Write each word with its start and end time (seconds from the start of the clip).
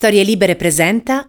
Storie 0.00 0.22
Libere 0.22 0.56
presenta. 0.56 1.28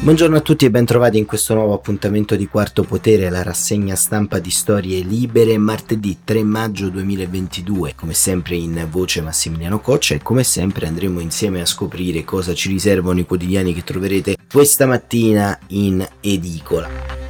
Buongiorno 0.00 0.36
a 0.36 0.40
tutti 0.40 0.66
e 0.66 0.70
bentrovati 0.70 1.16
in 1.16 1.24
questo 1.24 1.54
nuovo 1.54 1.72
appuntamento 1.72 2.36
di 2.36 2.48
Quarto 2.48 2.82
Potere, 2.82 3.30
la 3.30 3.42
rassegna 3.42 3.94
stampa 3.94 4.38
di 4.40 4.50
Storie 4.50 5.00
Libere, 5.00 5.56
martedì 5.56 6.18
3 6.22 6.44
maggio 6.44 6.90
2022. 6.90 7.94
Come 7.96 8.12
sempre 8.12 8.56
in 8.56 8.86
voce 8.90 9.22
Massimiliano 9.22 9.80
Coccia 9.80 10.14
e 10.14 10.20
come 10.20 10.44
sempre 10.44 10.86
andremo 10.86 11.18
insieme 11.18 11.62
a 11.62 11.64
scoprire 11.64 12.24
cosa 12.24 12.52
ci 12.52 12.68
riservano 12.68 13.20
i 13.20 13.24
quotidiani 13.24 13.72
che 13.72 13.84
troverete 13.84 14.36
questa 14.52 14.84
mattina 14.84 15.58
in 15.68 16.06
edicola 16.20 17.25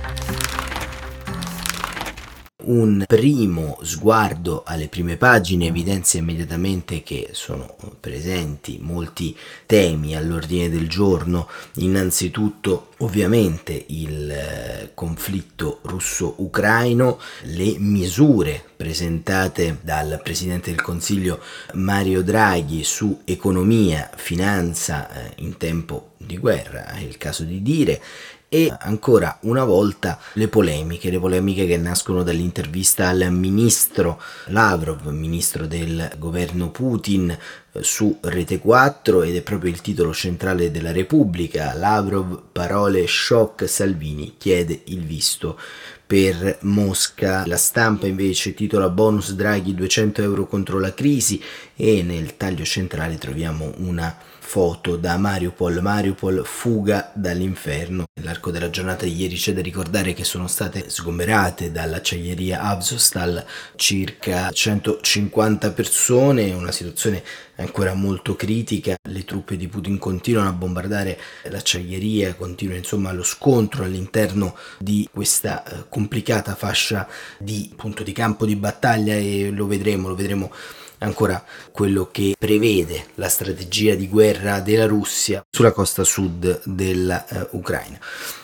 un 2.67 3.05
primo 3.07 3.79
sguardo 3.83 4.63
alle 4.65 4.89
prime 4.89 5.17
pagine 5.17 5.67
evidenzia 5.67 6.21
immediatamente 6.21 7.03
che 7.03 7.29
sono 7.33 7.77
presenti 8.01 8.79
molti 8.81 9.37
temi 9.67 10.17
all'ordine 10.17 10.69
del 10.69 10.89
giorno, 10.89 11.49
innanzitutto 11.75 12.91
ovviamente 12.99 13.85
il 13.89 14.31
eh, 14.31 14.91
conflitto 14.95 15.81
russo-ucraino, 15.83 17.21
le 17.43 17.77
misure 17.79 18.63
presentate 18.77 19.79
dal 19.83 20.21
Presidente 20.23 20.71
del 20.71 20.83
Consiglio 20.83 21.41
Mario 21.75 22.23
Draghi 22.23 22.85
su 22.85 23.21
economia, 23.25 24.11
finanza 24.15 25.11
eh, 25.11 25.33
in 25.37 25.57
tempo 25.57 26.13
di 26.17 26.39
guerra, 26.39 26.89
è 26.89 27.01
il 27.01 27.19
caso 27.19 27.45
di 27.45 27.63
dire, 27.63 28.01
e 28.49 28.73
ancora 28.79 29.39
una 29.43 29.65
volta 29.65 30.19
le 30.35 30.49
polemiche, 30.49 31.11
le 31.11 31.19
polemiche 31.19 31.67
che 31.67 31.77
nascono 31.77 32.23
dall'intervista 32.23 33.09
al 33.09 33.33
ministro 33.33 34.21
Lavrov, 34.47 35.07
ministro 35.09 35.67
del 35.67 36.13
governo 36.17 36.71
Putin, 36.71 37.31
eh, 37.31 37.83
su 37.83 38.19
Rete 38.21 38.59
4 38.59 39.23
ed 39.23 39.37
è 39.37 39.43
proprio 39.43 39.71
il 39.71 39.81
titolo 39.81 40.13
centrale 40.13 40.71
della 40.71 40.93
Repubblica. 40.93 41.75
Lavrov, 41.75 42.43
parole 42.53 43.07
shock, 43.07 43.69
Salvini 43.69 44.35
chiede 44.39 44.83
il 44.85 45.05
visto 45.05 45.59
per 46.07 46.59
Mosca. 46.61 47.45
La 47.47 47.57
stampa 47.57 48.07
invece 48.07 48.55
titola 48.55 48.89
bonus 48.89 49.33
Draghi 49.33 49.75
200 49.75 50.23
euro 50.23 50.47
contro 50.47 50.79
la 50.79 50.95
crisi 50.95 51.43
e 51.77 52.03
nel 52.03 52.37
taglio 52.37 52.65
centrale 52.65 53.19
troviamo 53.19 53.73
una 53.77 54.17
foto 54.47 54.97
da 54.97 55.17
Mariupol, 55.17 55.83
Mariupol 55.83 56.43
fuga 56.47 57.11
dall'inferno. 57.15 58.05
Nell'arco 58.15 58.53
della 58.53 58.71
giornata 58.71 59.05
di 59.05 59.15
ieri 59.15 59.35
c'è 59.35 59.53
da 59.53 59.61
ricordare 59.61 60.15
che 60.15 60.23
sono 60.23 60.47
state 60.47 60.89
sgomberate 60.89 61.73
dall'acciaieria 61.73 62.63
Avzostal 62.63 63.45
circa 63.75 64.51
150 64.51 65.73
persone, 65.73 66.53
una 66.53 66.71
situazione 66.71 67.25
ancora 67.57 67.93
molto 67.95 68.37
critica. 68.37 68.95
Le 69.03 69.25
truppe 69.25 69.57
di 69.57 69.67
Putin 69.67 69.99
continuano 69.99 70.49
a 70.49 70.53
bombardare 70.53 71.19
l'acciaieria, 71.51 72.35
continua 72.37 72.77
insomma 72.77 73.13
lo 73.13 73.25
scontro 73.25 73.83
all'interno 73.83 74.57
di 74.79 75.09
questa 75.13 75.65
eh, 75.65 75.87
complicata 75.89 76.55
fascia 76.55 77.09
di 77.37 77.73
punto 77.75 78.05
di 78.05 78.13
campo 78.13 78.47
di 78.47 78.55
battaglia 78.55 79.15
e 79.15 79.51
lo 79.51 79.67
vedremo, 79.67 80.07
lo 80.07 80.15
vedremo 80.15 80.53
ancora 80.99 81.43
quello 81.73 82.09
che 82.11 82.35
prevede 82.39 83.07
la 83.17 83.29
strategia 83.29 83.95
di 83.95 84.09
guerra 84.09 84.61
della 84.61 84.87
Russia 84.87 85.45
sulla 85.51 85.73
costa 85.73 86.05
sud 86.05 86.63
dell'Ucraina. 86.65 87.99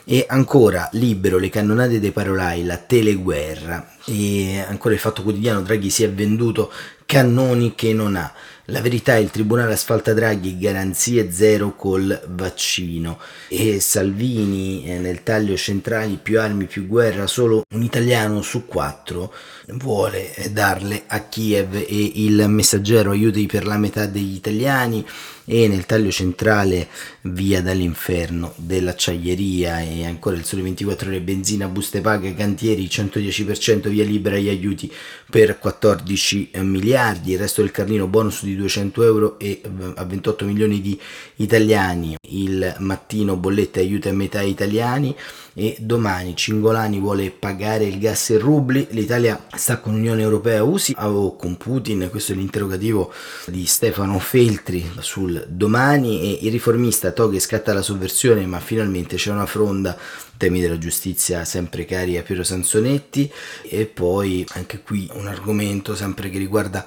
Eh, 0.04 0.18
e 0.18 0.26
ancora 0.28 0.88
libero 0.92 1.38
le 1.38 1.48
cannonate 1.48 2.00
dei 2.00 2.10
parolai, 2.10 2.64
la 2.64 2.76
teleguerra 2.76 3.94
e 4.04 4.64
ancora 4.66 4.94
il 4.94 5.00
fatto 5.00 5.22
quotidiano 5.22 5.62
Draghi 5.62 5.90
si 5.90 6.02
è 6.02 6.10
venduto 6.10 6.72
cannoni 7.06 7.74
che 7.74 7.92
non 7.92 8.16
ha. 8.16 8.32
La 8.72 8.80
verità 8.80 9.16
è 9.16 9.18
il 9.18 9.30
Tribunale 9.30 9.74
asfalta 9.74 10.14
Draghi, 10.14 10.56
garanzie 10.56 11.30
zero 11.30 11.76
col 11.76 12.18
vaccino. 12.28 13.18
E 13.48 13.80
Salvini 13.80 14.86
eh, 14.86 14.98
nel 14.98 15.22
taglio 15.22 15.58
centrale 15.58 16.14
più 16.14 16.40
armi 16.40 16.64
più 16.64 16.86
guerra, 16.86 17.26
solo 17.26 17.64
un 17.74 17.82
italiano 17.82 18.40
su 18.40 18.64
quattro 18.64 19.34
vuole 19.74 20.34
eh, 20.34 20.50
darle 20.52 21.02
a 21.06 21.20
Kiev. 21.20 21.74
E 21.74 22.12
il 22.14 22.46
messaggero 22.48 23.10
aiuti 23.10 23.44
per 23.44 23.66
la 23.66 23.76
metà 23.76 24.06
degli 24.06 24.34
italiani 24.34 25.06
e 25.52 25.68
nel 25.68 25.84
taglio 25.84 26.10
centrale 26.10 26.88
via 27.24 27.60
dall'inferno 27.60 28.54
dell'acciaieria 28.56 29.80
e 29.80 30.06
ancora 30.06 30.34
il 30.34 30.46
sole 30.46 30.62
24 30.62 31.10
ore 31.10 31.20
benzina, 31.20 31.68
buste 31.68 32.00
paghe, 32.00 32.34
cantieri 32.34 32.86
110% 32.86 33.88
via 33.88 34.02
libera 34.02 34.38
gli 34.38 34.48
aiuti 34.48 34.90
per 35.28 35.58
14 35.58 36.52
miliardi, 36.60 37.32
il 37.32 37.38
resto 37.38 37.60
del 37.60 37.70
carlino 37.70 38.06
bonus 38.06 38.44
di 38.44 38.56
200 38.56 39.02
euro 39.02 39.38
e 39.38 39.60
eh, 39.62 39.70
a 39.94 40.04
28 40.04 40.46
milioni 40.46 40.80
di 40.80 40.98
italiani, 41.36 42.16
il 42.30 42.74
mattino 42.78 43.36
bollette 43.36 43.80
aiuti 43.80 44.08
a 44.08 44.14
metà 44.14 44.40
italiani 44.40 45.14
e 45.54 45.76
domani 45.78 46.34
Cingolani 46.34 46.98
vuole 46.98 47.30
pagare 47.30 47.84
il 47.84 47.98
gas 47.98 48.30
in 48.30 48.38
rubli, 48.38 48.86
l'Italia 48.90 49.46
sta 49.54 49.80
con 49.80 49.92
l'Unione 49.92 50.22
Europea 50.22 50.62
usi 50.62 50.94
o 50.98 51.36
con 51.36 51.58
Putin, 51.58 52.08
questo 52.10 52.32
è 52.32 52.36
l'interrogativo 52.36 53.12
di 53.46 53.66
Stefano 53.66 54.18
Feltri 54.18 54.90
sul 55.00 55.41
domani 55.48 56.22
e 56.22 56.46
il 56.46 56.52
riformista 56.52 57.12
Toghe 57.12 57.40
scatta 57.40 57.72
la 57.72 57.82
sovversione 57.82 58.46
ma 58.46 58.60
finalmente 58.60 59.16
c'è 59.16 59.30
una 59.30 59.46
fronda. 59.46 59.96
Temi 60.36 60.60
della 60.60 60.78
giustizia 60.78 61.44
sempre 61.44 61.84
cari 61.84 62.18
a 62.18 62.22
Piero 62.22 62.42
Sansonetti. 62.42 63.30
E 63.62 63.86
poi 63.86 64.44
anche 64.52 64.80
qui 64.80 65.08
un 65.14 65.26
argomento 65.26 65.94
sempre 65.94 66.30
che 66.30 66.38
riguarda 66.38 66.86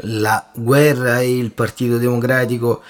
la 0.00 0.50
guerra 0.54 1.20
e 1.20 1.36
il 1.36 1.52
Partito 1.52 1.98
Democratico. 1.98 2.82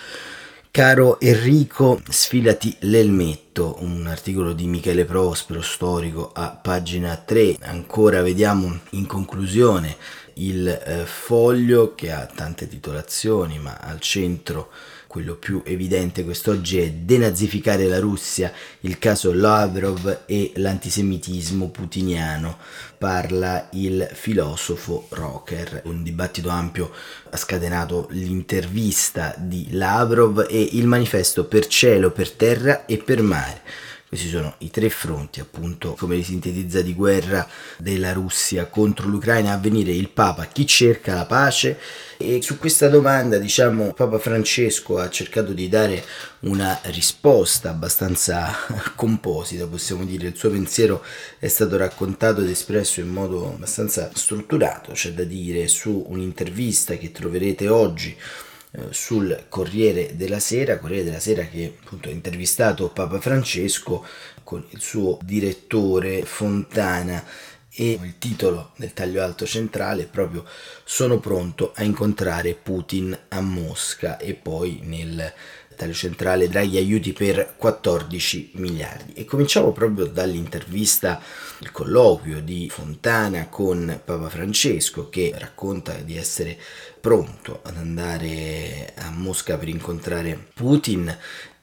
Caro 0.71 1.19
Enrico, 1.21 2.03
sfilati 2.07 2.77
l'elmetto, 2.81 3.77
un 3.79 4.07
articolo 4.07 4.53
di 4.53 4.67
Michele 4.67 5.07
Prospero, 5.07 5.63
storico, 5.63 6.33
a 6.35 6.51
pagina 6.51 7.17
3. 7.17 7.57
Ancora 7.63 8.21
vediamo 8.21 8.81
in 8.91 9.07
conclusione 9.07 9.97
il 10.35 10.69
eh, 10.69 11.07
foglio 11.07 11.95
che 11.95 12.13
ha 12.13 12.27
tante 12.27 12.69
titolazioni, 12.69 13.59
ma 13.59 13.79
al 13.81 14.01
centro 14.01 14.71
quello 15.17 15.37
più 15.37 15.63
evidente 15.65 16.25
quest'oggi 16.25 16.77
è 16.77 16.91
denazificare 16.91 17.87
la 17.87 17.99
Russia, 17.99 18.53
il 18.81 18.99
caso 18.99 19.33
Lavrov 19.33 20.25
e 20.27 20.53
l'antisemitismo 20.57 21.71
putiniano. 21.71 22.59
Parla 22.99 23.71
il 23.73 24.07
filosofo 24.13 25.07
Rocker. 25.09 25.81
Un 25.87 26.03
dibattito 26.03 26.51
ampio 26.51 26.93
ha 27.31 27.37
scatenato 27.39 28.09
l'intervista 28.11 29.35
di 29.39 29.69
Lavrov 29.71 30.47
e 30.51 30.69
il 30.73 30.87
manifesto 30.87 31.47
per 31.47 31.67
cielo, 31.67 32.11
per 32.11 32.33
terra 32.33 32.85
e 32.85 32.99
per 32.99 33.23
mare 33.23 33.63
questi 34.17 34.31
sono 34.31 34.55
i 34.59 34.71
tre 34.71 34.89
fronti, 34.89 35.41
appunto, 35.41 35.95
come 35.99 36.17
li 36.17 36.23
sintetizza 36.23 36.81
di 36.81 36.95
guerra 36.95 37.47
della 37.77 38.15
Russia 38.15 38.65
contro 38.65 39.09
l'Ucraina. 39.09 39.53
A 39.53 39.59
venire 39.59 39.93
il 39.93 40.09
Papa, 40.09 40.47
chi 40.47 40.67
cerca 40.67 41.13
la 41.13 41.27
pace? 41.27 41.79
E 42.17 42.41
su 42.41 42.57
questa 42.57 42.89
domanda, 42.89 43.37
diciamo, 43.37 43.93
Papa 43.93 44.19
Francesco 44.19 44.97
ha 44.97 45.11
cercato 45.11 45.53
di 45.53 45.69
dare 45.69 46.03
una 46.41 46.81
risposta 46.85 47.69
abbastanza 47.69 48.55
composita, 48.97 49.67
possiamo 49.67 50.05
dire. 50.07 50.29
Il 50.29 50.37
suo 50.37 50.51
pensiero 50.51 51.05
è 51.39 51.49
stato 51.49 51.77
raccontato 51.77 52.41
ed 52.41 52.49
espresso 52.49 53.01
in 53.01 53.09
modo 53.09 53.49
abbastanza 53.49 54.11
strutturato, 54.15 54.93
c'è 54.93 55.13
da 55.13 55.25
dire, 55.25 55.69
su 55.69 56.07
un'intervista 56.09 56.97
che 56.97 57.13
troverete 57.13 57.69
oggi 57.69 58.17
sul 58.91 59.45
Corriere 59.49 60.17
della 60.17 60.39
Sera, 60.39 60.79
Corriere 60.79 61.05
della 61.05 61.21
Sera 61.21 61.45
che 61.45 61.77
appunto 61.83 62.09
ha 62.09 62.13
intervistato 62.13 62.91
Papa 62.91 63.21
Francesco 63.21 64.05
con 64.43 64.65
il 64.71 64.81
suo 64.81 65.19
direttore 65.23 66.23
Fontana 66.25 67.25
e 67.79 67.99
il 68.03 68.19
titolo 68.19 68.73
del 68.77 68.95
taglio 68.95 69.23
alto 69.23 69.45
centrale 69.45 70.05
è 70.05 70.07
proprio 70.07 70.45
Sono 70.85 71.19
pronto 71.19 71.73
a 71.75 71.83
incontrare 71.83 72.55
Putin 72.55 73.17
a 73.29 73.41
Mosca 73.43 74.17
e 74.19 74.33
poi 74.33 74.81
nel 74.83 75.33
taglio 75.77 75.93
centrale 75.93 76.49
Draghi 76.49 76.79
aiuti 76.79 77.13
per 77.13 77.55
14 77.57 78.53
miliardi. 78.55 79.13
E 79.13 79.25
cominciamo 79.25 79.71
proprio 79.71 80.07
dall'intervista, 80.07 81.23
il 81.61 81.71
colloquio 81.71 82.41
di 82.41 82.69
Fontana 82.69 83.49
con 83.49 84.01
Papa 84.05 84.29
Francesco 84.29 85.09
che 85.09 85.33
racconta 85.37 85.93
di 85.99 86.17
essere 86.17 86.59
pronto 87.01 87.61
ad 87.63 87.77
andare 87.77 88.93
a 88.97 89.11
Mosca 89.11 89.57
per 89.57 89.69
incontrare 89.69 90.49
Putin 90.53 91.17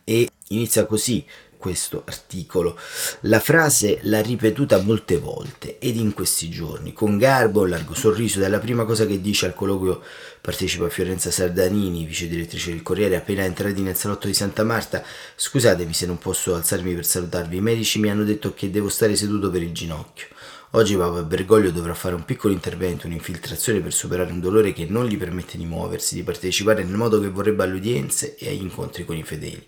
e 0.06 0.30
inizia 0.50 0.86
così 0.86 1.26
questo 1.64 2.04
articolo. 2.06 2.78
La 3.22 3.40
frase 3.40 4.00
l'ha 4.02 4.22
ripetuta 4.22 4.82
molte 4.82 5.18
volte 5.18 5.80
ed 5.80 5.96
in 5.96 6.14
questi 6.14 6.50
giorni, 6.50 6.92
con 6.92 7.18
garbo, 7.18 7.62
un 7.62 7.70
largo 7.70 7.94
sorriso, 7.94 8.42
dalla 8.42 8.60
prima 8.60 8.84
cosa 8.84 9.06
che 9.06 9.22
dice 9.22 9.46
al 9.46 9.56
colloquio 9.56 10.02
partecipa 10.42 10.90
Fiorenza 10.90 11.32
Sardanini, 11.32 12.04
vice 12.04 12.28
direttrice 12.28 12.72
del 12.72 12.82
Corriere, 12.82 13.16
appena 13.16 13.46
entrati 13.46 13.82
nel 13.82 13.96
salotto 13.96 14.28
di 14.28 14.34
Santa 14.34 14.66
Marta. 14.66 15.06
Scusatemi 15.38 15.94
se 15.94 16.06
non 16.06 16.18
posso 16.18 16.54
alzarmi 16.54 16.94
per 16.94 17.06
salutarvi, 17.06 17.56
i 17.56 17.62
medici 17.62 17.98
mi 17.98 18.10
hanno 18.10 18.26
detto 18.26 18.54
che 18.54 18.70
devo 18.70 18.90
stare 18.90 19.16
seduto 19.16 19.50
per 19.50 19.64
il 19.64 19.72
ginocchio. 19.72 20.28
Oggi 20.72 20.98
Papa 20.98 21.24
Bergoglio 21.24 21.72
dovrà 21.72 21.94
fare 21.94 22.16
un 22.16 22.26
piccolo 22.26 22.52
intervento, 22.52 23.08
un'infiltrazione 23.08 23.80
per 23.80 23.94
superare 23.94 24.34
un 24.34 24.42
dolore 24.42 24.74
che 24.74 24.86
non 24.90 25.06
gli 25.06 25.18
permette 25.18 25.58
di 25.58 25.66
muoversi, 25.66 26.16
di 26.16 26.24
partecipare 26.24 26.84
nel 26.84 26.98
modo 26.98 27.22
che 27.22 27.30
vorrebbe 27.30 27.64
alle 27.64 27.76
udienze 27.76 28.36
e 28.36 28.50
agli 28.50 28.64
incontri 28.64 29.06
con 29.06 29.16
i 29.16 29.24
fedeli. 29.24 29.66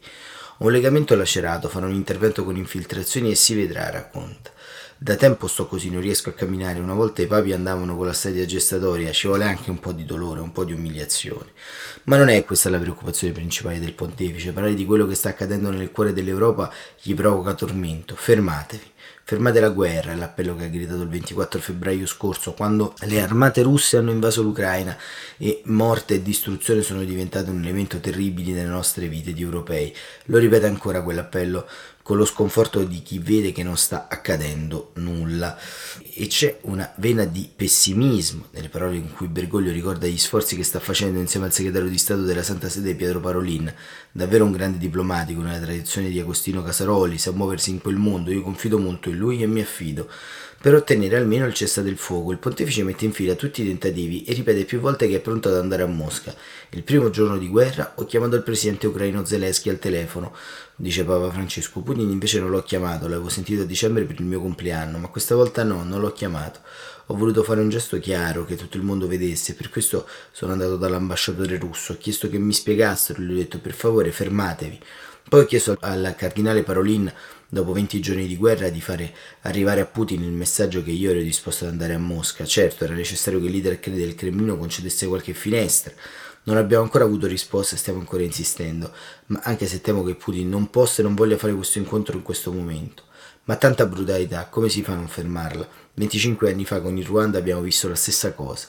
Un 0.57 0.71
legamento 0.71 1.15
lacerato, 1.15 1.67
farò 1.67 1.87
un 1.87 1.93
intervento 1.93 2.45
con 2.45 2.55
infiltrazioni 2.55 3.29
e 3.29 3.35
si 3.35 3.55
vedrà, 3.55 3.89
racconta. 3.89 4.51
Da 4.97 5.15
tempo 5.15 5.47
sto 5.47 5.67
così, 5.67 5.89
non 5.89 5.99
riesco 5.99 6.29
a 6.29 6.33
camminare. 6.33 6.79
Una 6.79 6.93
volta 6.93 7.21
i 7.21 7.27
papi 7.27 7.51
andavano 7.51 7.97
con 7.97 8.05
la 8.05 8.13
sedia 8.13 8.45
gestatoria, 8.45 9.11
ci 9.11 9.27
vuole 9.27 9.43
anche 9.43 9.69
un 9.69 9.81
po' 9.81 9.91
di 9.91 10.05
dolore, 10.05 10.39
un 10.39 10.53
po' 10.53 10.63
di 10.63 10.71
umiliazione. 10.71 11.51
Ma 12.03 12.15
non 12.15 12.29
è 12.29 12.45
questa 12.45 12.69
la 12.69 12.79
preoccupazione 12.79 13.33
principale 13.33 13.81
del 13.81 13.93
pontefice. 13.93 14.53
Parlare 14.53 14.75
di 14.75 14.85
quello 14.85 15.05
che 15.05 15.15
sta 15.15 15.29
accadendo 15.29 15.69
nel 15.69 15.91
cuore 15.91 16.13
dell'Europa 16.13 16.71
gli 17.01 17.13
provoca 17.13 17.53
tormento. 17.53 18.15
Fermatevi. 18.15 18.93
Fermate 19.27 19.59
la 19.59 19.69
guerra, 19.69 20.11
è 20.11 20.15
l'appello 20.15 20.55
che 20.55 20.65
ha 20.65 20.67
gridato 20.67 21.01
il 21.01 21.07
24 21.07 21.59
febbraio 21.59 22.05
scorso, 22.05 22.53
quando 22.53 22.93
le 23.05 23.19
armate 23.19 23.63
russe 23.63 23.97
hanno 23.97 24.11
invaso 24.11 24.43
l'Ucraina 24.43 24.95
e 25.37 25.63
morte 25.65 26.13
e 26.13 26.21
distruzione 26.21 26.83
sono 26.83 27.03
diventate 27.03 27.49
un 27.49 27.59
elemento 27.59 27.99
terribile 27.99 28.51
nelle 28.51 28.69
nostre 28.69 29.07
vite 29.07 29.33
di 29.33 29.41
europei. 29.41 29.91
Lo 30.25 30.37
ripete 30.37 30.67
ancora 30.67 31.01
quell'appello 31.01 31.65
con 32.05 32.17
lo 32.17 32.25
sconforto 32.25 32.83
di 32.83 33.01
chi 33.01 33.17
vede 33.17 33.51
che 33.51 33.63
non 33.63 33.77
sta 33.77 34.05
accadendo 34.07 34.91
nulla. 34.97 35.57
E 36.13 36.27
c'è 36.27 36.59
una 36.61 36.93
vena 36.97 37.25
di 37.25 37.49
pessimismo 37.53 38.45
nelle 38.51 38.69
parole 38.69 38.97
in 38.97 39.11
cui 39.11 39.25
Bergoglio 39.25 39.71
ricorda 39.71 40.05
gli 40.05 40.19
sforzi 40.19 40.55
che 40.55 40.61
sta 40.61 40.79
facendo 40.79 41.19
insieme 41.19 41.47
al 41.47 41.51
segretario 41.51 41.89
di 41.89 41.97
Stato 41.97 42.21
della 42.21 42.43
Santa 42.43 42.69
Sede 42.69 42.93
Pietro 42.93 43.21
Parolin, 43.21 43.73
davvero 44.11 44.45
un 44.45 44.51
grande 44.51 44.77
diplomatico 44.77 45.41
nella 45.41 45.57
tradizione 45.57 46.09
di 46.09 46.19
Agostino 46.19 46.61
Casaroli, 46.61 47.17
sa 47.17 47.31
muoversi 47.31 47.71
in 47.71 47.81
quel 47.81 47.95
mondo, 47.95 48.29
io 48.29 48.43
confido 48.43 48.77
molto 48.77 49.09
in 49.09 49.14
lui 49.15 49.41
e 49.41 49.47
mi 49.47 49.61
affido 49.61 50.07
per 50.65 50.73
ottenere 50.73 51.17
almeno 51.17 51.45
il 51.45 51.53
cessa 51.53 51.83
del 51.83 51.95
fuoco. 51.95 52.31
Il 52.31 52.39
pontefice 52.39 52.81
mette 52.81 53.05
in 53.05 53.11
fila 53.11 53.35
tutti 53.35 53.61
i 53.61 53.67
tentativi 53.67 54.23
e 54.23 54.33
ripete 54.33 54.65
più 54.65 54.79
volte 54.79 55.07
che 55.07 55.17
è 55.17 55.19
pronto 55.19 55.47
ad 55.49 55.57
andare 55.57 55.83
a 55.83 55.85
Mosca. 55.85 56.33
Il 56.71 56.81
primo 56.81 57.11
giorno 57.11 57.37
di 57.37 57.47
guerra 57.47 57.93
ho 57.95 58.05
chiamato 58.05 58.35
il 58.35 58.41
presidente 58.41 58.87
ucraino 58.87 59.23
Zelensky 59.23 59.69
al 59.69 59.77
telefono, 59.77 60.33
dice 60.75 61.03
Papa 61.03 61.29
Francesco. 61.29 61.81
Putin 61.81 62.09
invece 62.09 62.39
non 62.39 62.49
l'ho 62.49 62.63
chiamato, 62.63 63.07
l'avevo 63.07 63.29
sentito 63.29 63.61
a 63.61 63.65
dicembre 63.65 64.05
per 64.05 64.19
il 64.19 64.25
mio 64.25 64.41
compleanno, 64.41 64.97
ma 64.97 65.07
questa 65.09 65.35
volta 65.35 65.63
no, 65.63 65.83
non 65.83 65.99
l'ho 65.99 66.11
chiamato. 66.11 66.61
Ho 67.05 67.15
voluto 67.15 67.43
fare 67.43 67.61
un 67.61 67.69
gesto 67.69 67.99
chiaro, 67.99 68.43
che 68.43 68.55
tutto 68.55 68.77
il 68.77 68.83
mondo 68.83 69.07
vedesse, 69.07 69.53
per 69.53 69.69
questo 69.69 70.07
sono 70.31 70.53
andato 70.53 70.77
dall'ambasciatore 70.77 71.59
russo, 71.59 71.93
ho 71.93 71.97
chiesto 71.97 72.27
che 72.27 72.39
mi 72.39 72.53
spiegassero, 72.53 73.21
gli 73.21 73.33
ho 73.33 73.35
detto 73.35 73.59
per 73.59 73.73
favore 73.73 74.11
fermatevi. 74.11 74.79
Poi 75.27 75.41
ho 75.41 75.45
chiesto 75.45 75.75
al 75.79 76.13
cardinale 76.15 76.61
Parolin 76.61 77.11
dopo 77.49 77.71
20 77.71 77.99
giorni 77.99 78.27
di 78.27 78.37
guerra, 78.37 78.69
di 78.69 78.79
fare 78.79 79.11
arrivare 79.41 79.81
a 79.81 79.85
Putin 79.85 80.21
il 80.21 80.31
messaggio 80.31 80.83
che 80.83 80.91
io 80.91 81.09
ero 81.09 81.19
disposto 81.19 81.65
ad 81.65 81.71
andare 81.71 81.95
a 81.95 81.97
Mosca. 81.97 82.45
Certo, 82.45 82.83
era 82.83 82.93
necessario 82.93 83.39
che 83.39 83.47
il 83.47 83.51
leader 83.51 83.79
del 83.79 84.13
Cremlino 84.13 84.55
concedesse 84.55 85.07
qualche 85.07 85.33
finestra. 85.33 85.91
Non 86.43 86.57
abbiamo 86.57 86.83
ancora 86.83 87.05
avuto 87.05 87.25
risposta 87.25 87.73
e 87.73 87.79
stiamo 87.79 87.99
ancora 87.99 88.21
insistendo, 88.21 88.93
ma 89.27 89.39
anche 89.43 89.65
se 89.65 89.81
temo 89.81 90.03
che 90.03 90.13
Putin 90.13 90.47
non 90.47 90.69
possa 90.69 91.01
e 91.01 91.03
non 91.03 91.15
voglia 91.15 91.37
fare 91.37 91.55
questo 91.55 91.79
incontro 91.79 92.15
in 92.15 92.21
questo 92.21 92.51
momento. 92.51 93.01
Ma 93.45 93.55
tanta 93.55 93.87
brutalità, 93.87 94.45
come 94.45 94.69
si 94.69 94.83
fa 94.83 94.91
a 94.91 94.95
non 94.95 95.07
fermarla? 95.07 95.67
25 95.95 96.51
anni 96.51 96.65
fa 96.65 96.81
con 96.81 96.97
il 96.97 97.05
Ruanda 97.05 97.39
abbiamo 97.39 97.61
visto 97.61 97.87
la 97.87 97.95
stessa 97.95 98.33
cosa. 98.33 98.67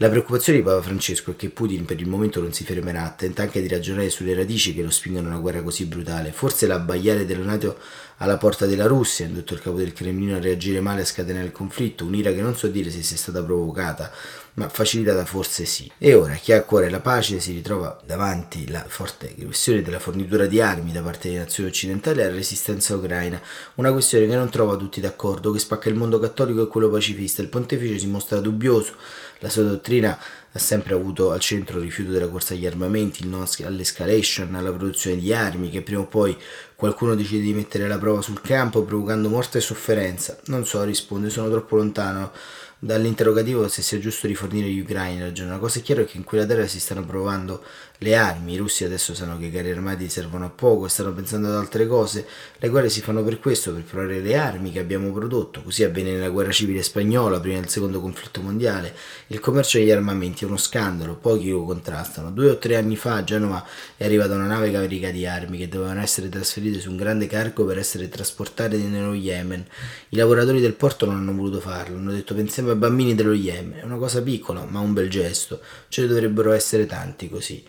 La 0.00 0.08
preoccupazione 0.08 0.60
di 0.60 0.64
Papa 0.64 0.80
Francesco 0.80 1.32
è 1.32 1.36
che 1.36 1.48
Putin 1.48 1.84
per 1.84 2.00
il 2.00 2.06
momento 2.06 2.40
non 2.40 2.52
si 2.52 2.62
fermerà, 2.62 3.12
tenta 3.18 3.42
anche 3.42 3.60
di 3.60 3.66
ragionare 3.66 4.10
sulle 4.10 4.32
radici 4.32 4.72
che 4.72 4.84
lo 4.84 4.90
spingono 4.90 5.26
a 5.26 5.30
una 5.30 5.40
guerra 5.40 5.60
così 5.60 5.86
brutale. 5.86 6.30
Forse 6.30 6.68
l'abbaiare 6.68 7.26
della 7.26 7.44
Nato 7.44 7.76
alla 8.18 8.36
porta 8.36 8.64
della 8.66 8.86
Russia 8.86 9.24
ha 9.24 9.28
indotto 9.28 9.54
il 9.54 9.60
capo 9.60 9.76
del 9.76 9.92
Cremlino 9.92 10.36
a 10.36 10.40
reagire 10.40 10.80
male 10.80 11.00
e 11.00 11.02
a 11.02 11.06
scatenare 11.06 11.46
il 11.46 11.50
conflitto, 11.50 12.04
un'ira 12.04 12.30
che 12.30 12.40
non 12.40 12.56
so 12.56 12.68
dire 12.68 12.90
se 12.90 13.02
sia 13.02 13.16
stata 13.16 13.42
provocata, 13.42 14.12
ma 14.58 14.68
facilitata 14.68 15.24
forse 15.24 15.64
sì. 15.64 15.90
E 15.96 16.14
ora 16.14 16.34
chi 16.34 16.52
ha 16.52 16.58
a 16.58 16.62
cuore 16.62 16.90
la 16.90 16.98
pace 17.00 17.38
si 17.38 17.52
ritrova 17.52 17.98
davanti 18.04 18.68
la 18.68 18.84
forte 18.86 19.32
questione 19.36 19.82
della 19.82 20.00
fornitura 20.00 20.46
di 20.46 20.60
armi 20.60 20.90
da 20.90 21.00
parte 21.00 21.28
delle 21.28 21.40
nazioni 21.40 21.70
occidentali 21.70 22.20
alla 22.20 22.34
resistenza 22.34 22.96
ucraina, 22.96 23.40
una 23.76 23.92
questione 23.92 24.26
che 24.26 24.34
non 24.34 24.50
trova 24.50 24.76
tutti 24.76 25.00
d'accordo, 25.00 25.52
che 25.52 25.60
spacca 25.60 25.88
il 25.88 25.94
mondo 25.94 26.18
cattolico 26.18 26.62
e 26.62 26.66
quello 26.66 26.90
pacifista. 26.90 27.40
Il 27.40 27.48
pontefice 27.48 27.98
si 27.98 28.08
mostra 28.08 28.40
dubbioso 28.40 28.94
la 29.40 29.48
sua 29.48 29.62
dottrina 29.62 30.18
ha 30.50 30.58
sempre 30.58 30.94
avuto 30.94 31.30
al 31.30 31.38
centro 31.38 31.78
il 31.78 31.84
rifiuto 31.84 32.10
della 32.10 32.26
corsa 32.26 32.54
agli 32.54 32.66
armamenti, 32.66 33.22
il 33.22 33.28
no 33.28 33.46
all'escalation, 33.64 34.54
alla 34.54 34.72
produzione 34.72 35.16
di 35.16 35.32
armi, 35.32 35.70
che 35.70 35.82
prima 35.82 36.00
o 36.00 36.06
poi 36.06 36.36
qualcuno 36.74 37.14
decide 37.14 37.42
di 37.42 37.52
mettere 37.52 37.86
la 37.86 37.98
prova 37.98 38.22
sul 38.22 38.40
campo 38.40 38.82
provocando 38.82 39.28
morte 39.28 39.58
e 39.58 39.60
sofferenza. 39.60 40.36
Non 40.46 40.66
so, 40.66 40.82
risponde, 40.82 41.30
sono 41.30 41.50
troppo 41.50 41.76
lontano 41.76 42.32
dall'interrogativo 42.80 43.66
se 43.68 43.82
sia 43.82 43.98
giusto 43.98 44.26
rifornire 44.26 44.68
gli 44.68 44.80
ucraini 44.80 45.20
ragione. 45.20 45.50
Una 45.50 45.58
cosa 45.58 45.80
è 45.80 45.82
chiara 45.82 46.02
è 46.02 46.04
che 46.04 46.16
in 46.16 46.24
quella 46.24 46.46
terra 46.46 46.66
si 46.66 46.78
stanno 46.78 47.04
provando 47.04 47.62
le 48.02 48.14
armi, 48.14 48.52
i 48.52 48.56
russi 48.56 48.84
adesso 48.84 49.12
sanno 49.12 49.36
che 49.38 49.46
i 49.46 49.50
carri 49.50 49.72
armati 49.72 50.08
servono 50.08 50.44
a 50.44 50.50
poco 50.50 50.86
e 50.86 50.88
stanno 50.88 51.12
pensando 51.12 51.48
ad 51.48 51.54
altre 51.54 51.88
cose, 51.88 52.24
le 52.56 52.68
guerre 52.68 52.88
si 52.88 53.00
fanno 53.00 53.24
per 53.24 53.40
questo, 53.40 53.72
per 53.72 53.82
provare 53.82 54.20
le 54.20 54.36
armi 54.36 54.70
che 54.70 54.78
abbiamo 54.78 55.10
prodotto, 55.10 55.62
così 55.62 55.82
avvenne 55.82 56.12
nella 56.12 56.28
guerra 56.28 56.52
civile 56.52 56.82
spagnola, 56.84 57.40
prima 57.40 57.58
del 57.58 57.68
secondo 57.68 58.00
conflitto 58.00 58.40
mondiale, 58.40 58.94
il 59.26 59.40
commercio 59.40 59.78
degli 59.78 59.90
armamenti 59.90 60.44
è 60.44 60.46
uno 60.46 60.56
scandalo, 60.56 61.16
pochi 61.16 61.50
lo 61.50 61.64
contrastano. 61.64 62.30
Due 62.30 62.50
o 62.50 62.58
tre 62.58 62.76
anni 62.76 62.94
fa 62.94 63.16
a 63.16 63.24
Genova 63.24 63.66
è 63.96 64.04
arrivata 64.04 64.34
una 64.34 64.46
nave 64.46 64.70
carica 64.70 65.10
di 65.10 65.26
armi 65.26 65.58
che 65.58 65.68
dovevano 65.68 66.00
essere 66.00 66.28
trasferite 66.28 66.78
su 66.78 66.90
un 66.90 66.96
grande 66.96 67.26
cargo 67.26 67.64
per 67.64 67.78
essere 67.78 68.08
trasportate 68.08 68.76
nello 68.76 69.14
Yemen. 69.14 69.66
I 70.10 70.16
lavoratori 70.16 70.60
del 70.60 70.74
porto 70.74 71.04
non 71.04 71.16
hanno 71.16 71.34
voluto 71.34 71.58
farlo, 71.58 71.96
hanno 71.96 72.12
detto 72.12 72.32
pensiamo 72.32 72.67
ai 72.70 72.76
bambini 72.78 73.14
dello 73.14 73.32
Yemen, 73.32 73.80
è 73.80 73.84
una 73.84 73.96
cosa 73.96 74.22
piccola 74.22 74.64
ma 74.64 74.80
un 74.80 74.92
bel 74.92 75.08
gesto, 75.08 75.60
ce 75.88 76.02
ne 76.02 76.08
dovrebbero 76.08 76.52
essere 76.52 76.86
tanti 76.86 77.28
così. 77.28 77.64